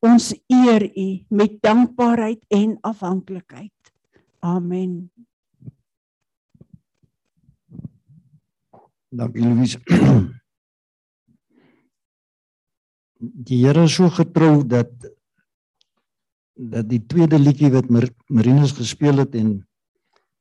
Ons 0.04 0.34
eer 0.52 0.84
U 0.84 1.08
met 1.32 1.56
dankbaarheid 1.64 2.44
en 2.52 2.76
afhanklikheid. 2.84 3.92
Amen. 4.44 5.08
Dankie 9.08 9.46
Louise. 9.46 9.80
Die 13.32 13.64
Here 13.64 13.84
is 13.84 13.96
so 13.96 14.10
getrou 14.10 14.62
dat 14.66 14.90
dat 16.54 16.86
die 16.86 17.00
tweede 17.02 17.38
liedjie 17.38 17.70
wat 17.74 17.88
Mar 17.90 18.06
Marinus 18.30 18.72
gespeel 18.78 19.18
het 19.18 19.34
en 19.34 19.56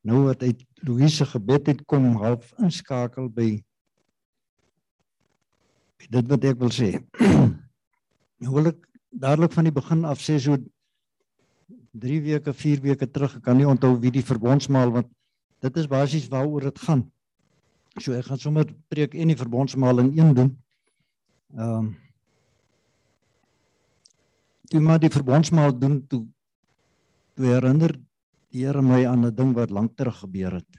nou 0.05 0.25
wat 0.27 0.43
uit 0.43 0.59
Louise 0.85 1.25
gebed 1.25 1.71
het 1.71 1.85
kom 1.89 2.11
half 2.21 2.51
inskakel 2.61 3.31
by 3.33 3.47
dit 6.03 6.29
wat 6.29 6.45
ek 6.45 6.59
wil 6.59 6.73
sê. 6.73 6.95
Nou 8.43 8.57
wil 8.57 8.73
ek 8.73 8.79
dadelik 9.23 9.53
van 9.55 9.67
die 9.69 9.71
begin 9.71 10.01
af 10.03 10.19
sê 10.19 10.35
so 10.41 10.57
3 11.95 12.17
weke, 12.25 12.51
4 12.51 12.81
weke 12.83 13.07
terug, 13.07 13.37
ek 13.37 13.45
kan 13.45 13.55
nie 13.55 13.67
onthou 13.69 13.93
wie 14.01 14.11
die 14.11 14.25
verbondsmaal 14.25 14.91
want 14.91 15.07
dit 15.63 15.77
is 15.79 15.87
basies 15.87 16.27
waaroor 16.27 16.67
dit 16.67 16.81
gaan. 16.83 17.05
So 18.01 18.11
ek 18.17 18.27
gaan 18.27 18.41
sommer 18.41 18.67
preek 18.91 19.15
en 19.15 19.31
die 19.31 19.39
verbondsmaal 19.39 20.03
in 20.03 20.11
een 20.17 20.33
doen. 20.35 20.55
Ehm 21.55 21.77
um, 21.77 21.91
Toe 24.73 24.81
maar 24.81 24.97
die 25.01 25.11
verbondsmaal 25.13 25.75
doen 25.77 25.99
toe 26.09 26.23
toe 27.37 27.45
herinner 27.45 27.93
die 28.53 28.65
Here 28.65 28.81
my 28.81 29.05
aan 29.05 29.25
'n 29.25 29.35
ding 29.35 29.53
wat 29.53 29.69
lank 29.69 29.95
terug 29.97 30.17
gebeur 30.19 30.53
het. 30.53 30.71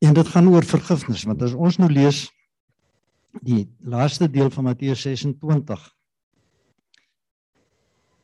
En 0.00 0.14
dit 0.14 0.28
gaan 0.28 0.48
oor 0.48 0.64
vergifnis 0.64 1.24
want 1.24 1.42
as 1.42 1.52
ons 1.52 1.78
nou 1.78 1.88
lees 1.92 2.28
die 3.44 3.68
laaste 3.80 4.28
deel 4.28 4.50
van 4.50 4.64
Matteus 4.64 5.02
26 5.02 5.88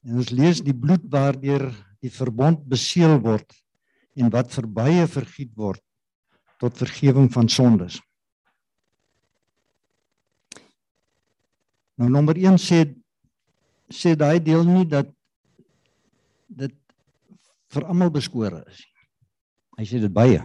En 0.06 0.20
ons 0.22 0.30
lees 0.30 0.62
die 0.62 0.74
bloed 0.74 1.02
waardeur 1.10 1.66
die 2.04 2.12
verbond 2.14 2.62
beseël 2.70 3.18
word 3.24 3.56
en 4.14 4.30
wat 4.30 4.52
vir 4.54 4.68
baie 4.70 5.06
vergiet 5.10 5.50
word 5.58 5.82
tot 6.62 6.78
vergifnis 6.78 7.34
van 7.34 7.50
sondes. 7.50 7.98
Nou 11.96 12.10
nommer 12.12 12.36
1 12.36 12.58
sê 12.60 12.82
sê 13.88 14.16
daai 14.18 14.40
deel 14.42 14.64
nie 14.66 14.84
dat 14.88 15.08
dit 16.48 16.74
vir 17.72 17.86
almal 17.86 18.10
beskore 18.10 18.64
is. 18.66 18.82
Hy 19.78 19.86
sê 19.86 20.00
dit 20.02 20.12
baie. 20.12 20.42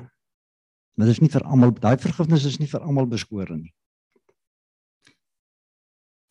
Maar 0.95 1.09
dit 1.09 1.15
is 1.15 1.23
nie 1.23 1.31
vir 1.33 1.45
almal 1.47 1.73
daai 1.73 1.97
vergifnis 1.97 2.45
is 2.45 2.59
nie 2.61 2.69
vir 2.69 2.83
almal 2.85 3.09
beskore 3.09 3.57
nie. 3.57 3.73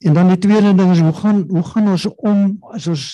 En 0.00 0.16
dan 0.16 0.30
die 0.32 0.40
tweede 0.40 0.72
ding 0.76 0.92
is 0.94 1.02
hoe 1.04 1.12
gaan 1.12 1.42
hoe 1.50 1.64
gaan 1.72 1.90
ons 1.92 2.06
om 2.16 2.56
as 2.72 2.86
ons 2.88 3.06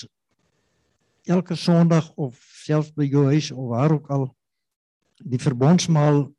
elke 1.27 1.55
Sondag 1.59 2.07
of 2.15 2.39
selfs 2.63 2.93
by 2.95 3.09
jou 3.09 3.25
huis 3.27 3.51
of 3.51 3.67
waar 3.73 3.91
ook 3.91 4.07
al 4.09 4.29
die 5.17 5.39
verbondsmaal 5.41 6.29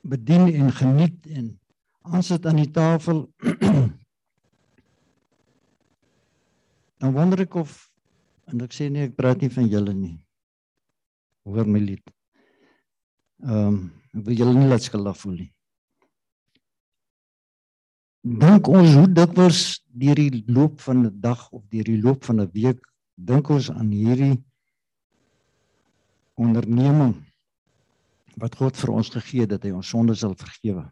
bedien 0.00 0.48
en 0.48 0.72
geniet 0.72 1.26
en 1.26 1.59
aansit 2.02 2.46
aan 2.46 2.56
die 2.62 2.70
tafel. 2.70 3.26
Dan 7.00 7.12
wonder 7.16 7.40
ek 7.40 7.54
of 7.54 7.76
en 8.50 8.60
ek 8.66 8.74
sê 8.74 8.90
nee 8.90 9.08
ek 9.08 9.16
praat 9.16 9.40
nie 9.40 9.52
van 9.52 9.68
julle 9.70 9.94
nie. 9.94 10.16
Hoor 11.48 11.68
my 11.68 11.80
lied. 11.80 12.04
Ehm 13.46 13.66
um, 13.66 13.80
ek 14.10 14.24
wil 14.26 14.36
julle 14.42 14.54
nie 14.58 14.68
laat 14.68 14.84
skuldig 14.84 15.16
voel 15.20 15.36
nie. 15.38 15.50
Dink 18.20 18.68
ons 18.68 18.96
hoe 18.98 19.08
dikwels 19.08 19.60
deur 20.02 20.18
die 20.18 20.42
loop 20.50 20.80
van 20.84 21.06
'n 21.06 21.20
dag 21.20 21.46
of 21.56 21.62
deur 21.72 21.86
die 21.88 22.00
loop 22.02 22.24
van 22.24 22.40
'n 22.42 22.50
week 22.52 22.80
dink 23.16 23.48
ons 23.48 23.70
aan 23.70 23.90
hierdie 23.92 24.36
onderneming 26.40 27.14
wat 28.40 28.56
God 28.56 28.76
vir 28.76 28.90
ons 28.90 29.10
gegee 29.12 29.44
het 29.44 29.50
dat 29.50 29.64
hy 29.64 29.72
ons 29.76 29.88
sondes 29.88 30.20
sal 30.24 30.34
vergewe. 30.34 30.84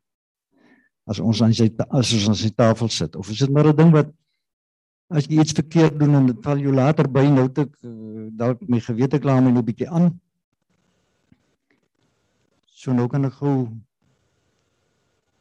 As 1.09 1.21
ons 1.25 1.41
aan 1.43 1.55
sy 1.57 1.69
as 1.89 2.13
ons 2.17 2.29
aan 2.29 2.39
sy 2.39 2.51
tafel 2.53 2.91
sit 2.93 3.17
of 3.17 3.31
is 3.33 3.41
dit 3.45 3.51
maar 3.51 3.69
'n 3.73 3.77
ding 3.77 3.93
wat 3.93 4.13
as 5.09 5.25
jy 5.25 5.41
iets 5.41 5.57
verkeerd 5.57 5.99
doen 5.99 6.15
en 6.15 6.27
dit 6.27 6.41
val 6.45 6.59
jou 6.61 6.73
later 6.73 7.09
by 7.09 7.25
nou 7.33 7.49
te 7.49 7.65
uh, 7.65 8.29
dalk 8.29 8.61
my 8.69 8.81
gewete 8.81 9.19
kla 9.19 9.41
my 9.41 9.51
'n 9.51 9.65
bietjie 9.65 9.89
aan. 9.89 10.13
So 12.67 12.93
nou 12.93 13.09
kan 13.09 13.25
ek 13.25 13.33
gou 13.41 13.69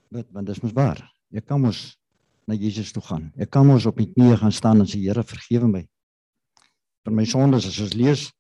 wat 0.10 0.26
want 0.32 0.48
dit 0.48 0.56
is 0.56 0.64
mos 0.64 0.74
waar. 0.74 1.04
Ek 1.34 1.46
kan 1.46 1.62
mos 1.62 1.98
na 2.48 2.56
Jesus 2.56 2.92
toe 2.92 3.04
gaan. 3.04 3.34
Ek 3.36 3.52
kan 3.52 3.68
mos 3.68 3.86
op 3.86 4.00
my 4.00 4.06
knieë 4.08 4.38
gaan 4.40 4.52
staan 4.52 4.80
en 4.80 4.88
sê 4.88 5.00
Here 5.04 5.24
vergewe 5.24 5.68
my 5.68 5.88
vir 7.08 7.16
my 7.16 7.26
sondes 7.26 7.68
as 7.68 7.80
ons 7.80 7.94
lees 7.96 8.32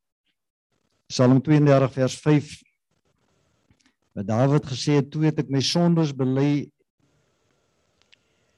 Psalm 1.08 1.40
32 1.40 1.92
vers 1.96 2.16
5 2.20 2.50
wat 4.18 4.28
Dawid 4.28 4.66
gesê 4.68 4.98
het 5.00 5.12
toe 5.12 5.24
het 5.24 5.40
ek 5.40 5.52
my 5.54 5.62
sondes 5.64 6.12
bely 6.12 6.68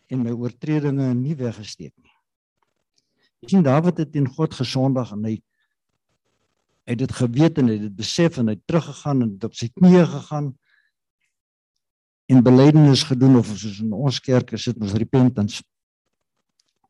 en 0.10 0.24
my 0.26 0.34
oortredinge 0.34 1.12
nie 1.13 1.36
weggesteek 1.38 1.93
nie. 1.93 2.15
Jy 3.43 3.54
sien 3.54 3.65
Dawid 3.65 4.02
het 4.02 4.12
teen 4.12 4.28
God 4.28 4.56
gesondig 4.58 5.13
en 5.15 5.28
hy 5.28 5.36
het 6.89 7.00
dit 7.00 7.13
geweet 7.13 7.60
en 7.62 7.69
hy 7.69 7.78
het 7.78 7.86
dit 7.88 7.98
besef 8.00 8.39
en 8.41 8.50
hy 8.50 8.58
het 8.58 8.65
teruggegaan 8.67 9.24
en 9.26 9.36
op 9.45 9.56
sy 9.56 9.69
knieë 9.72 10.08
gegaan 10.10 10.50
en 12.30 12.45
belydenis 12.45 13.06
gedoen 13.10 13.39
of 13.39 13.52
soos 13.54 13.80
in 13.84 13.93
ons 13.93 14.19
kerk 14.22 14.54
is 14.58 14.65
dit 14.69 14.82
ons 14.82 14.98
repentance. 15.02 15.63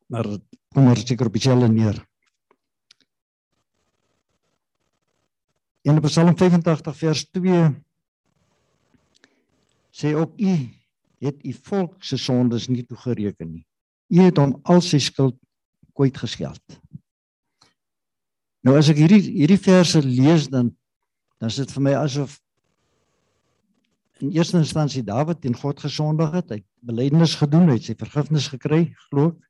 Maar 0.09 0.27
kom 0.73 0.87
maar 0.87 0.99
seker 0.99 1.29
op 1.29 1.35
dieselfde 1.35 1.69
neer. 1.71 1.99
In 5.87 6.01
Psalm 6.03 6.35
85 6.37 6.97
vers 6.97 7.23
2 7.29 7.61
sê 9.95 10.11
ook 10.15 10.35
u 10.39 10.55
het 11.23 11.39
u 11.45 11.53
volk 11.53 12.03
se 12.03 12.17
sondes 12.17 12.67
nie 12.71 12.85
toegereken 12.87 13.51
nie. 13.51 13.65
U 14.09 14.21
het 14.23 14.37
hom 14.39 14.57
al 14.63 14.81
sy 14.81 14.99
skuld 15.03 15.37
kwyt 15.97 16.17
geskeld. 16.17 16.79
Nou 18.63 18.75
as 18.79 18.89
ek 18.91 18.99
hierdie 18.99 19.21
hierdie 19.23 19.59
verse 19.61 20.01
lees 20.03 20.49
dan 20.51 20.73
dan 21.39 21.47
is 21.47 21.59
dit 21.61 21.71
vir 21.71 21.83
my 21.83 21.93
asof 21.95 22.33
in 24.19 24.33
eerste 24.35 24.57
instansie 24.59 25.03
Dawid 25.07 25.39
teen 25.39 25.55
God 25.55 25.79
gesondig 25.79 26.33
het, 26.35 26.49
hy 26.51 26.57
het 26.59 26.67
belydenis 26.83 27.37
gedoen, 27.39 27.69
hy 27.71 27.77
het 27.77 27.85
sy 27.87 27.95
vergifnis 27.95 28.49
gekry, 28.51 28.81
glo 29.07 29.29
ek. 29.31 29.45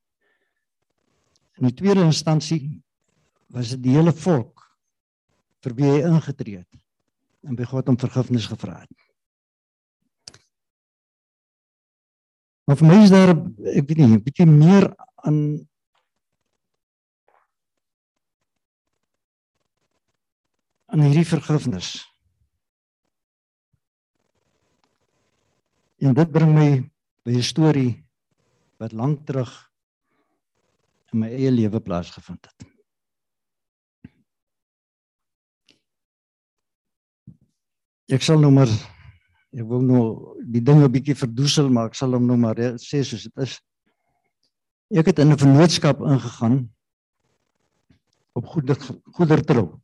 In 1.59 1.67
die 1.67 1.75
tweede 1.75 2.05
instansie 2.05 2.61
was 3.51 3.73
dit 3.73 3.81
die 3.89 3.95
hele 3.97 4.13
volk 4.15 4.63
vir 5.65 5.75
wie 5.75 5.89
hy 5.89 6.03
ingetree 6.07 6.61
het 6.61 7.47
en 7.49 7.57
by 7.59 7.65
God 7.67 7.89
om 7.91 7.97
vergifnis 7.99 8.47
gevra 8.51 8.77
het. 8.83 9.08
Maar 12.69 12.77
vir 12.77 12.85
my 12.85 12.97
is 13.01 13.09
daar 13.09 13.31
ek 13.33 13.87
weet 13.89 13.97
nie, 13.97 14.07
'n 14.13 14.21
bietjie 14.21 14.45
meer 14.45 14.85
aan 15.25 15.37
aan 20.93 21.01
hierdie 21.01 21.25
vergifnis. 21.25 21.89
En 25.97 26.13
dit 26.13 26.31
bring 26.31 26.53
my 26.53 26.69
by 27.25 27.31
'n 27.31 27.41
storie 27.41 28.05
wat 28.77 28.93
lank 28.93 29.25
terug 29.25 29.49
in 31.11 31.19
my 31.19 31.29
eie 31.29 31.51
lewe 31.51 31.81
plaasgevind 31.81 32.45
het. 32.45 32.69
Ek 38.13 38.21
sal 38.21 38.37
nou 38.37 38.51
maar 38.51 38.98
ek 39.55 39.65
wil 39.65 39.81
nou 39.81 40.03
die 40.45 40.61
dinge 40.61 40.85
'n 40.85 40.91
bietjie 40.91 41.15
verdoesel, 41.15 41.69
maar 41.69 41.89
ek 41.89 41.95
sal 41.95 42.13
hom 42.13 42.25
nou 42.27 42.37
maar 42.37 42.55
sê 42.77 43.03
soos 43.03 43.23
dit 43.23 43.37
is. 43.37 43.59
Ek 44.91 45.05
het 45.05 45.19
in 45.19 45.31
'n 45.31 45.37
vennootskap 45.37 46.01
ingegaan 46.01 46.69
op 48.33 48.45
goeder 48.45 48.77
goedertrou. 49.15 49.79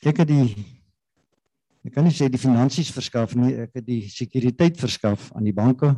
Ek 0.00 0.16
het 0.22 0.28
die 0.28 0.54
ek 1.84 1.94
kan 1.94 2.04
nie 2.04 2.12
sê 2.12 2.28
die 2.28 2.38
finansies 2.38 2.90
verskaf 2.92 3.34
nie, 3.34 3.54
ek 3.64 3.80
het 3.80 3.86
die 3.86 4.08
sekuriteit 4.08 4.76
verskaf 4.76 5.32
aan 5.34 5.44
die 5.44 5.56
banke 5.56 5.96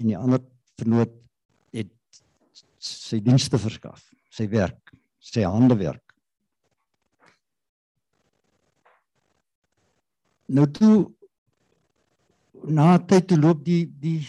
en 0.00 0.06
die 0.06 0.18
ander 0.18 0.42
vernoot 0.80 1.12
het 1.72 1.92
sy 2.78 3.20
dienste 3.22 3.58
verskaf, 3.58 4.02
sy 4.30 4.48
werk, 4.50 4.92
sy 5.20 5.46
handewerk. 5.46 6.03
Nou 10.46 10.66
toe 10.70 11.12
na 12.64 12.98
tyd 12.98 13.28
toe 13.28 13.38
loop 13.40 13.64
die 13.64 13.84
die 14.00 14.20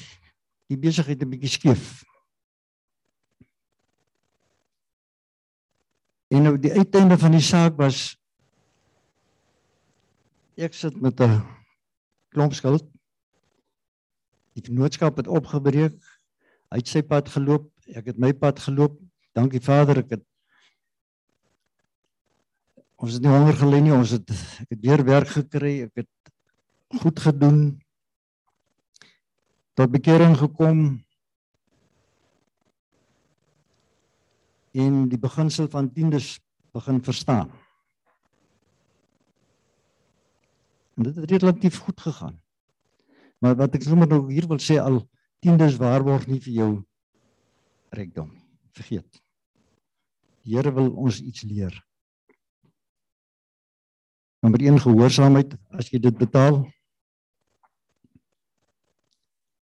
die 0.70 0.78
besigheid 0.78 1.22
'n 1.22 1.30
bietjie 1.30 1.50
skeef. 1.50 2.04
En 6.34 6.44
nou 6.44 6.58
die 6.58 6.72
uiteinde 6.72 7.18
van 7.18 7.32
die 7.32 7.44
saak 7.44 7.78
was 7.78 8.18
ek 10.58 10.74
sit 10.74 11.02
met 11.02 11.20
'n 11.22 11.44
klomp 12.30 12.54
skuld. 12.54 12.86
Die 14.56 14.64
vennootskap 14.64 15.18
het 15.18 15.28
opgebreek. 15.28 16.00
Hy 16.72 16.78
het 16.78 16.88
sy 16.88 17.02
pad 17.02 17.30
geloop, 17.30 17.72
ek 17.88 18.06
het 18.06 18.18
my 18.18 18.34
pad 18.34 18.60
geloop. 18.60 19.00
Dankie 19.36 19.62
Vader, 19.62 19.98
ek 19.98 20.10
het 20.10 20.24
ons 22.96 23.16
het 23.16 23.24
nie 23.24 23.32
honger 23.32 23.58
gelê 23.60 23.82
nie, 23.84 23.94
ons 23.96 24.14
het 24.16 24.30
ek 24.64 24.76
het 24.76 24.82
weer 24.84 25.04
werk 25.08 25.32
gekry, 25.34 25.74
ek 25.88 26.04
het 26.04 26.12
goed 27.02 27.20
gedoen. 27.20 27.60
Tot 29.76 29.92
bekering 29.92 30.38
gekom. 30.40 30.86
En 34.76 35.06
die 35.12 35.20
beginsel 35.20 35.68
van 35.72 35.92
tiendes 35.92 36.38
begin 36.76 37.02
verstaan. 37.04 37.52
En 40.96 41.04
dit 41.04 41.16
het 41.16 41.32
relatief 41.32 41.80
goed 41.84 42.00
gegaan. 42.02 42.40
Maar 43.44 43.56
wat 43.60 43.76
ek 43.76 43.84
sommer 43.84 44.08
nou 44.08 44.26
hier 44.32 44.48
wil 44.48 44.60
sê 44.64 44.80
al 44.80 45.02
tiendes 45.44 45.76
waarborg 45.80 46.28
nie 46.32 46.40
vir 46.44 46.54
jou 46.56 46.72
rykdom 47.96 48.32
nie. 48.32 48.44
Vergeet. 48.76 49.22
Die 50.44 50.56
Here 50.56 50.72
wil 50.76 50.92
ons 50.92 51.22
iets 51.24 51.44
leer. 51.48 51.76
Nommer 54.46 54.62
1 54.62 54.78
gehoorsaamheid 54.84 55.56
as 55.74 55.88
jy 55.90 55.98
dit 55.98 56.18
betaal. 56.22 56.60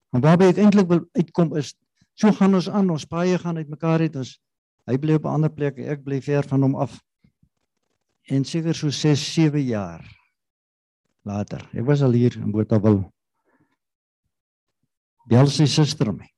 Maar 0.08 0.22
waarby 0.24 0.46
ek 0.48 0.60
eintlik 0.64 0.86
wil 0.88 1.02
uitkom 1.12 1.50
is 1.60 1.74
so 2.16 2.32
gaan 2.32 2.56
ons 2.56 2.70
aan, 2.72 2.88
ons 2.94 3.04
paie 3.08 3.36
gaan 3.40 3.60
uitmekaar 3.60 4.06
uit 4.06 4.16
ons 4.16 4.30
hy 4.88 4.96
bly 5.02 5.18
op 5.20 5.26
'n 5.28 5.34
ander 5.36 5.52
plek, 5.52 5.76
ek 5.76 6.00
bly 6.04 6.22
ver 6.24 6.48
van 6.48 6.64
hom 6.64 6.76
af. 6.76 6.96
En 8.32 8.44
seker 8.44 8.74
so 8.74 8.88
6, 8.88 9.20
7 9.34 9.60
jaar 9.60 10.00
later. 11.22 11.68
Ek 11.74 11.84
was 11.84 12.00
al 12.02 12.16
hier 12.16 12.32
in 12.36 12.50
Botawil. 12.50 13.12
Bel 15.28 15.46
sy 15.46 15.66
suster 15.66 16.12
my. 16.12 16.28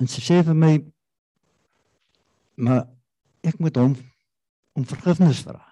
En 0.00 0.08
sy 0.08 0.24
sê 0.24 0.40
vir 0.42 0.56
my 0.56 0.80
maar 2.56 2.88
ek 3.42 3.60
moet 3.60 3.76
hom 3.76 4.13
om 4.74 4.86
vergifnis 4.86 5.42
vra. 5.46 5.62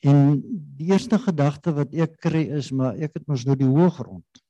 En 0.00 0.40
die 0.76 0.92
eerste 0.92 1.18
gedagte 1.20 1.72
wat 1.76 1.92
ek 1.92 2.16
kry 2.24 2.46
is 2.56 2.70
maar 2.72 2.96
ek 2.96 3.18
het 3.18 3.26
mos 3.28 3.44
nou 3.48 3.56
die 3.60 3.68
hoë 3.68 3.90
grond. 3.98 4.44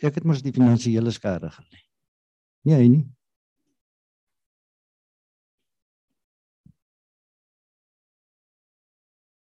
Ek 0.00 0.16
het 0.16 0.24
mos 0.24 0.40
die 0.44 0.54
finansiële 0.56 1.12
skade 1.12 1.50
gelê. 1.52 1.82
Nee, 2.64 2.76
hy 2.76 2.88
nie. 2.88 3.04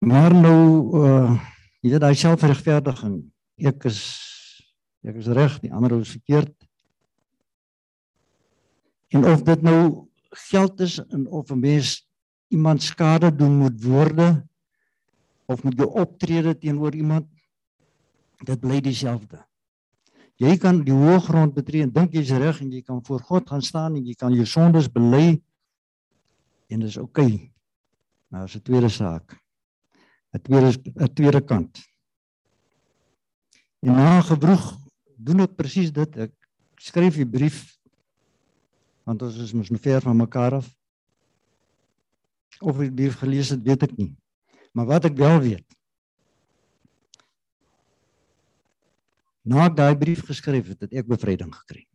Maar 0.05 0.35
nou 0.37 0.61
uh 1.01 1.35
jy 1.85 1.91
weet 1.93 2.01
daai 2.01 2.17
selfregverdiging. 2.17 3.17
Ek 3.61 3.83
is 3.89 3.99
ek 5.05 5.19
is 5.21 5.27
reg, 5.37 5.59
die 5.61 5.73
ander 5.73 5.99
is 5.99 6.15
verkeerd. 6.15 6.53
En 9.15 9.23
of 9.31 9.45
dit 9.47 9.61
nou 9.63 10.07
geld 10.49 10.79
is 10.83 10.99
en 10.99 11.27
of 11.31 11.49
'n 11.49 11.59
mens 11.59 12.07
iemand 12.47 12.83
skade 12.83 13.35
doen 13.35 13.57
met 13.57 13.83
woorde 13.83 14.47
of 15.45 15.63
met 15.63 15.77
jou 15.77 15.89
optrede 15.89 16.57
teenoor 16.57 16.95
iemand 16.95 17.25
dit 18.43 18.59
bly 18.59 18.81
dieselfde. 18.81 19.45
Jy 20.35 20.57
kan 20.57 20.83
die 20.83 20.93
hoë 20.93 21.19
grond 21.19 21.53
betree 21.53 21.81
en 21.81 21.91
dink 21.91 22.13
jy's 22.13 22.29
reg 22.29 22.59
en 22.61 22.71
jy 22.71 22.81
kan 22.81 23.05
voor 23.05 23.19
God 23.19 23.49
gaan 23.49 23.61
staan 23.61 23.95
en 23.95 24.05
jy 24.05 24.13
kan 24.13 24.33
jou 24.33 24.45
sondes 24.45 24.91
bely 24.91 25.41
en 26.67 26.79
dit 26.79 26.89
is 26.89 26.97
oukei. 26.97 27.33
Okay. 27.33 27.51
Nou 28.27 28.43
is 28.43 28.55
'n 28.55 28.61
tweede 28.61 28.89
saak. 28.89 29.39
'n 30.33 30.41
tweede 30.41 30.91
'n 30.95 31.13
tweede 31.13 31.41
kant. 31.41 31.79
En 33.79 33.91
na 33.93 34.21
gebroeg 34.21 34.77
doen 35.17 35.39
ek 35.39 35.55
presies 35.55 35.91
dit. 35.91 36.17
Ek 36.17 36.33
skryf 36.75 37.15
die 37.15 37.29
brief 37.29 37.74
want 39.05 39.21
ons 39.21 39.37
is 39.37 39.53
mos 39.53 39.69
nou 39.69 39.79
ver 39.81 40.01
van 40.01 40.17
mekaar 40.17 40.57
af. 40.59 40.67
Of 42.61 42.79
ek 42.81 42.89
die 42.89 42.95
brief 43.03 43.19
gelees 43.21 43.51
het, 43.53 43.61
weet 43.65 43.85
ek 43.85 43.95
nie. 43.99 44.11
Maar 44.73 44.89
wat 44.95 45.09
ek 45.11 45.17
wel 45.19 45.39
weet. 45.43 45.65
Na 49.45 49.67
ek 49.69 49.75
daai 49.77 49.93
brief 49.99 50.25
geskryf 50.25 50.71
het, 50.73 50.87
het 50.87 50.95
ek 51.03 51.09
bevryding 51.09 51.53
gekry. 51.53 51.85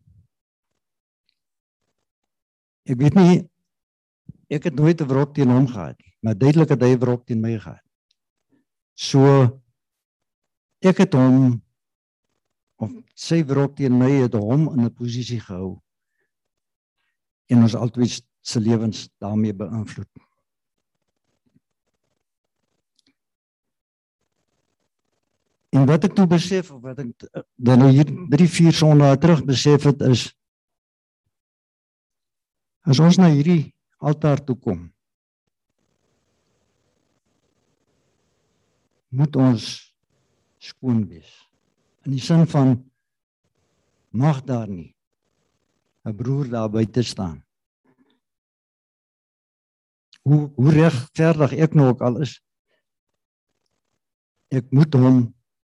Ek 2.87 2.99
weet 3.01 3.19
nie 3.19 3.41
ek 4.51 4.67
het 4.67 4.75
nooit 4.75 5.01
'n 5.01 5.07
wrok 5.07 5.35
teen 5.35 5.51
hom 5.51 5.67
gehad 5.67 5.99
nie, 5.99 6.15
maar 6.23 6.35
duidelik 6.35 6.71
het 6.75 6.83
hy 6.83 6.95
'n 6.95 6.99
wrok 6.99 7.27
teen 7.27 7.41
my 7.41 7.59
gehad. 7.59 7.85
So 8.95 9.23
ek 10.83 10.99
het 10.99 11.15
hom 11.15 11.63
of 12.79 12.91
sy 13.15 13.45
wrok 13.45 13.77
teen 13.77 13.99
my 13.99 14.11
het 14.11 14.35
hom 14.35 14.69
in 14.75 14.85
'n 14.85 14.95
posisie 14.95 15.41
gehou 15.41 15.81
en 17.51 17.63
ons 17.67 17.77
altyd 17.77 18.21
se 18.41 18.61
lewens 18.61 19.09
daarmee 19.19 19.55
beïnvloed. 19.55 20.11
En 25.71 25.87
wat 25.87 26.05
ek 26.09 26.15
toe 26.19 26.27
besef 26.31 26.71
of 26.75 26.83
wat 26.83 26.99
ek 27.03 27.11
dan 27.55 27.83
nou 27.83 27.91
hier 27.95 28.09
3 28.35 28.49
4 28.51 28.79
sondae 28.83 29.19
terug 29.23 29.45
besef 29.47 29.87
het 29.87 30.03
is 30.09 30.31
as 32.91 32.99
ons 32.99 33.21
na 33.21 33.29
hierdie 33.31 33.71
altaar 34.03 34.43
toe 34.43 34.57
kom 34.59 34.89
moet 39.11 39.37
ons 39.37 39.65
skoon 40.63 41.03
wees. 41.11 41.31
In 42.07 42.15
die 42.15 42.23
sin 42.23 42.47
van 42.51 42.77
mag 44.15 44.43
daar 44.47 44.69
nie 44.71 44.93
'n 46.05 46.17
broer 46.17 46.49
daar 46.49 46.71
buite 46.71 47.03
staan. 47.03 47.45
Hoe 50.23 50.53
hoe 50.55 50.71
regverdig 50.71 51.53
ek 51.53 51.75
nou 51.75 51.89
ook 51.89 52.01
al 52.01 52.21
is. 52.21 52.41
ek 54.51 54.67
moet 54.75 54.95
hom 54.99 55.19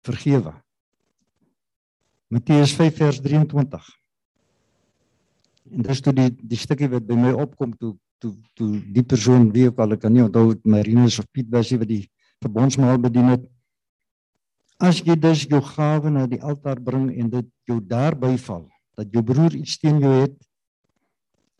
vergewe. 0.04 0.52
Matteus 2.28 2.74
5 2.76 2.98
vers 2.98 3.20
23. 3.24 3.86
En 5.72 5.86
dis 5.88 6.02
toe 6.04 6.14
die 6.14 6.30
die 6.36 6.60
stukkie 6.60 6.90
wat 6.92 7.06
by 7.08 7.16
my 7.16 7.32
opkom 7.32 7.72
toe 7.80 7.94
toe 8.20 8.34
toe 8.60 8.82
die 8.92 9.06
persoon 9.08 9.52
wie 9.56 9.70
ook 9.70 9.80
al 9.80 9.96
ek 9.96 10.04
kan 10.04 10.14
nie 10.14 10.26
onthou 10.26 10.52
Marinus 10.68 11.22
of 11.24 11.30
Piet 11.32 11.48
was 11.54 11.72
hy 11.72 11.80
wat 11.80 11.92
die 11.92 12.04
verbondsmaal 12.44 13.00
bedien 13.00 13.32
het. 13.32 13.48
As 14.84 15.00
jy 15.00 15.16
dus 15.16 15.46
jou 15.48 15.62
gawe 15.64 16.12
na 16.12 16.28
die 16.28 16.42
altaar 16.44 16.82
bring 16.84 17.08
en 17.16 17.32
dit 17.32 17.48
jou 17.70 17.80
daarby 17.80 18.36
val 18.44 18.68
dat 18.98 19.12
jou 19.12 19.24
broer 19.26 19.56
iets 19.56 19.78
teen 19.82 20.00
jou 20.00 20.14
het, 20.22 20.36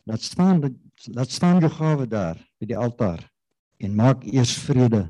laat 0.04 0.22
staan 0.22 0.60
dat 0.60 0.72
laat 1.12 1.30
staan 1.30 1.58
jou 1.60 1.70
gawe 1.72 2.06
daar 2.06 2.38
by 2.60 2.68
die 2.70 2.78
altaar 2.78 3.20
en 3.82 3.96
maak 3.98 4.22
eers 4.24 4.54
vrede 4.64 5.08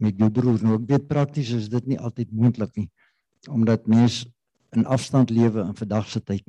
met 0.00 0.16
jou 0.18 0.30
broer. 0.30 0.60
Nou 0.62 0.78
ek 0.78 0.86
weet 0.88 1.08
prakties 1.10 1.50
is 1.56 1.68
dit 1.68 1.86
nie 1.90 1.98
altyd 1.98 2.32
moontlik 2.32 2.76
nie 2.78 2.88
omdat 3.48 3.88
mense 3.88 4.28
in 4.76 4.86
afstand 4.86 5.30
lewe 5.32 5.64
in 5.64 5.74
vandag 5.74 6.08
se 6.08 6.20
tyd. 6.20 6.44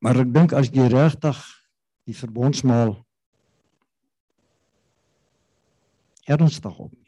Maar 0.00 0.22
ek 0.22 0.30
dink 0.32 0.54
as 0.56 0.70
jy 0.72 0.86
regtig 0.88 1.38
die 2.08 2.16
verbondsmaal 2.16 2.94
ernstig 6.30 6.78
opneem, 6.78 6.99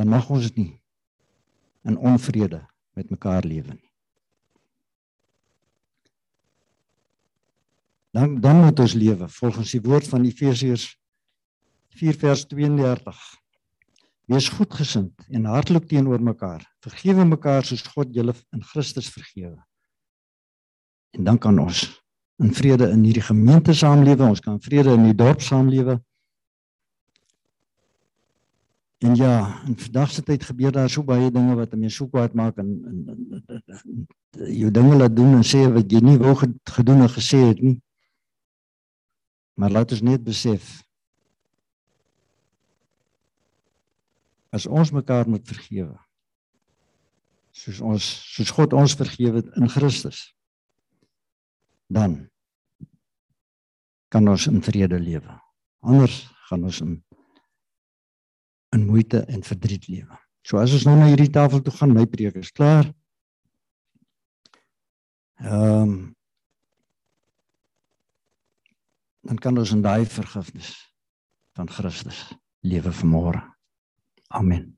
dan 0.00 0.08
mag 0.08 0.30
ons 0.32 0.48
nie 0.56 0.72
in 1.84 1.98
onvrede 2.00 2.62
met 2.96 3.10
mekaar 3.12 3.44
lewe 3.44 3.74
nie. 3.74 3.90
Dan 8.16 8.40
dan 8.40 8.62
moet 8.64 8.80
ons 8.80 8.96
lewe 8.96 9.28
volgens 9.28 9.74
die 9.76 9.82
woord 9.84 10.08
van 10.08 10.24
Efesiërs 10.24 10.88
4 12.00 12.16
vers 12.22 12.46
32. 12.48 13.20
Wees 14.30 14.48
goedgesind 14.48 15.26
en 15.28 15.44
hartlik 15.50 15.88
teenoor 15.90 16.22
mekaar. 16.22 16.64
Vergewe 16.80 17.26
mekaar 17.26 17.66
soos 17.66 17.84
God 17.92 18.14
julle 18.14 18.34
in 18.56 18.64
Christus 18.64 19.10
vergewe. 19.12 19.58
En 21.10 21.26
dan 21.28 21.38
kan 21.38 21.58
ons 21.58 21.84
in 22.40 22.54
vrede 22.54 22.88
in 22.94 23.02
hierdie 23.04 23.26
gemeente 23.26 23.74
saamlewe, 23.76 24.24
ons 24.24 24.40
kan 24.40 24.60
vrede 24.62 24.94
in 24.96 25.10
die 25.10 25.18
dorp 25.18 25.42
saamlewe. 25.44 25.98
En 29.00 29.14
ja, 29.16 29.62
in 29.64 29.78
vandag 29.80 30.10
se 30.12 30.22
tyd 30.22 30.44
gebeur 30.44 30.72
daar 30.76 30.90
so 30.92 31.02
baie 31.04 31.30
dinge 31.32 31.54
wat 31.56 31.72
mense 31.72 31.96
so 31.96 32.08
kwaad 32.08 32.34
maak 32.36 32.58
en, 32.60 32.68
en, 32.90 32.98
en, 33.14 33.62
en 33.64 34.50
jy 34.52 34.68
dinge 34.70 34.98
laat 34.98 35.16
doen 35.16 35.38
en 35.38 35.46
sê 35.46 35.62
wat 35.72 35.88
jy 35.88 36.02
nie 36.04 36.18
wou 36.20 36.34
gedoen 36.36 37.06
en 37.06 37.12
gesê 37.12 37.40
het 37.46 37.62
nie. 37.64 37.78
Maar 39.56 39.72
laat 39.78 39.96
ons 39.96 40.04
net 40.04 40.24
besef 40.24 40.68
as 44.50 44.66
ons 44.66 44.90
mekaar 44.94 45.28
moet 45.30 45.46
vergewe 45.46 45.96
soos 47.54 47.80
ons 47.92 48.08
soos 48.34 48.52
God 48.54 48.74
ons 48.78 48.96
vergewe 48.98 49.42
het 49.42 49.50
in 49.58 49.70
Christus 49.70 50.22
dan 51.90 52.18
kan 54.10 54.26
ons 54.30 54.48
in 54.50 54.62
vrede 54.66 54.98
lewe 54.98 55.38
anders 55.86 56.22
gaan 56.48 56.66
ons 56.66 56.82
in 56.86 56.98
in 58.76 58.86
moeite 58.86 59.24
en 59.26 59.42
verdriet 59.50 59.88
lewe 59.88 60.20
so 60.46 60.58
as 60.62 60.74
ons 60.76 60.86
nou 60.88 60.96
na 60.98 61.10
hierdie 61.10 61.32
tafel 61.32 61.62
toe 61.62 61.74
gaan 61.74 61.94
my 61.96 62.06
preek 62.06 62.40
is 62.42 62.52
klaar 62.54 62.88
ehm 65.40 65.82
um, 65.82 66.00
dan 69.20 69.36
kan 69.36 69.58
ons 69.60 69.70
in 69.76 69.82
daai 69.84 70.06
vergifnis 70.08 70.72
van 71.54 71.68
Christus 71.68 72.22
lewe 72.64 72.92
vanmôre 72.92 73.42
Amen. 74.30 74.68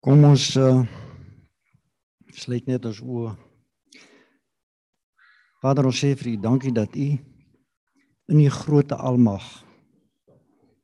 Kom 0.00 0.24
ons 0.24 0.46
uh, 0.56 0.80
sluit 2.32 2.64
net 2.70 2.86
ons 2.88 3.00
oë. 3.04 3.34
Vader, 5.62 5.90
ons 5.90 6.00
sê 6.00 6.14
vir 6.16 6.32
U 6.32 6.38
dankie 6.46 6.72
dat 6.72 6.96
U 6.96 7.10
in 8.32 8.40
U 8.40 8.48
grootte 8.54 8.96
almag 8.96 9.44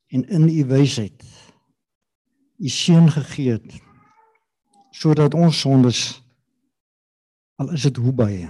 en 0.08 0.24
in 0.28 0.48
U 0.48 0.64
wysheid 0.70 1.24
U 2.58 2.68
seun 2.68 3.10
gegee 3.10 3.58
het 3.58 3.76
sodat 4.90 5.34
ons 5.34 5.60
sondes 5.60 6.00
al 7.58 7.72
is 7.74 7.84
dit 7.86 7.96
hoe 7.96 8.12
baie 8.14 8.48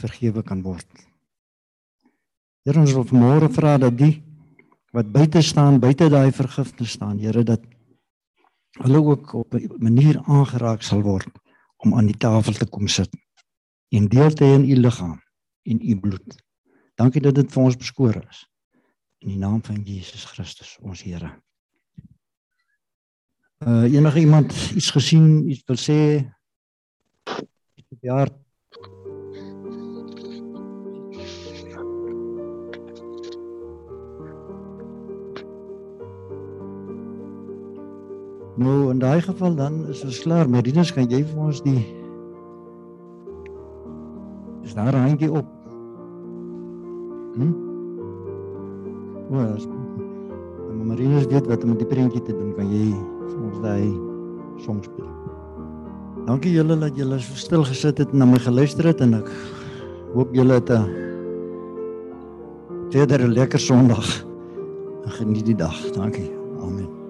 vergewe 0.00 0.42
kan 0.42 0.62
word. 0.64 0.88
Here 2.64 2.80
ons 2.80 2.92
wil 2.96 3.06
vanmôre 3.08 3.48
vra 3.52 3.76
dat 3.80 3.96
die 3.98 4.22
wat 4.92 5.08
buite 5.12 5.40
staan, 5.42 5.80
buite 5.80 6.10
daai 6.12 6.32
vergifnis 6.36 6.92
staan, 6.98 7.18
Here, 7.18 7.42
dat 7.44 7.62
hulle 8.84 9.00
ook 9.00 9.32
op 9.34 9.54
'n 9.54 9.68
manier 9.80 10.20
aangeraak 10.24 10.82
sal 10.82 11.02
word 11.02 11.28
om 11.84 11.94
aan 11.94 12.06
die 12.06 12.16
tafel 12.16 12.52
te 12.52 12.66
kom 12.66 12.88
sit 12.88 13.10
en 13.88 14.08
deel 14.08 14.32
te 14.32 14.44
hê 14.44 14.54
in 14.54 14.68
u 14.70 14.76
liggaam 14.76 15.20
en 15.62 15.80
u 15.80 16.00
bloed. 16.00 16.42
Dankie 16.94 17.20
dat 17.20 17.34
dit 17.34 17.52
vir 17.52 17.62
ons 17.62 17.76
beskore 17.76 18.22
is. 18.28 18.48
In 19.22 19.28
die 19.28 19.38
naam 19.38 19.60
van 19.62 19.82
Jesus 19.86 20.24
Christus, 20.24 20.78
ons 20.82 21.02
Here. 21.06 21.30
Uh 23.62 23.86
enige 23.86 24.18
iemand 24.18 24.52
iets 24.74 24.90
gesien, 24.90 25.48
iets 25.48 25.62
wil 25.66 25.78
sê? 25.78 25.98
Ja, 28.02 28.26
Nou 38.56 38.90
in 38.90 38.98
daai 38.98 39.22
geval 39.22 39.54
dan 39.54 39.88
is 39.88 40.02
ons 40.04 40.18
klaar. 40.20 40.50
Marinus, 40.50 40.92
kan 40.92 41.08
jy 41.10 41.22
vir 41.24 41.38
ons 41.40 41.62
die 41.64 41.80
Is 44.62 44.74
daar 44.74 44.94
'n 44.94 45.08
handjie 45.08 45.30
op? 45.32 45.46
Hm? 47.34 47.71
Was. 49.32 49.66
Maar 50.76 50.86
Marinus 50.86 51.26
weet 51.26 51.46
wat 51.46 51.62
om 51.64 51.68
met 51.72 51.78
die 51.80 51.88
prentjie 51.88 52.22
te 52.22 52.34
doen. 52.36 52.52
Kan 52.56 52.68
jy 52.68 52.90
vir 53.30 53.38
ons 53.48 53.60
daai 53.64 53.88
som 54.60 54.82
speel? 54.84 55.08
Dankie 56.26 56.52
julle 56.54 56.76
dat 56.78 56.98
julle 56.98 57.18
so 57.18 57.38
stil 57.40 57.64
gesit 57.66 57.98
het 57.98 58.12
en 58.12 58.22
na 58.22 58.28
my 58.28 58.38
geluister 58.44 58.92
het 58.92 59.00
en 59.02 59.16
ek 59.22 59.30
hoop 60.12 60.36
julle 60.36 60.60
het 60.60 60.70
'n 60.70 60.84
verder 62.92 63.24
'n 63.24 63.32
lekker 63.32 63.60
Sondag. 63.60 64.24
Geniet 65.18 65.46
die 65.46 65.56
dag. 65.56 65.76
Dankie. 65.90 66.30
Amen. 66.60 67.01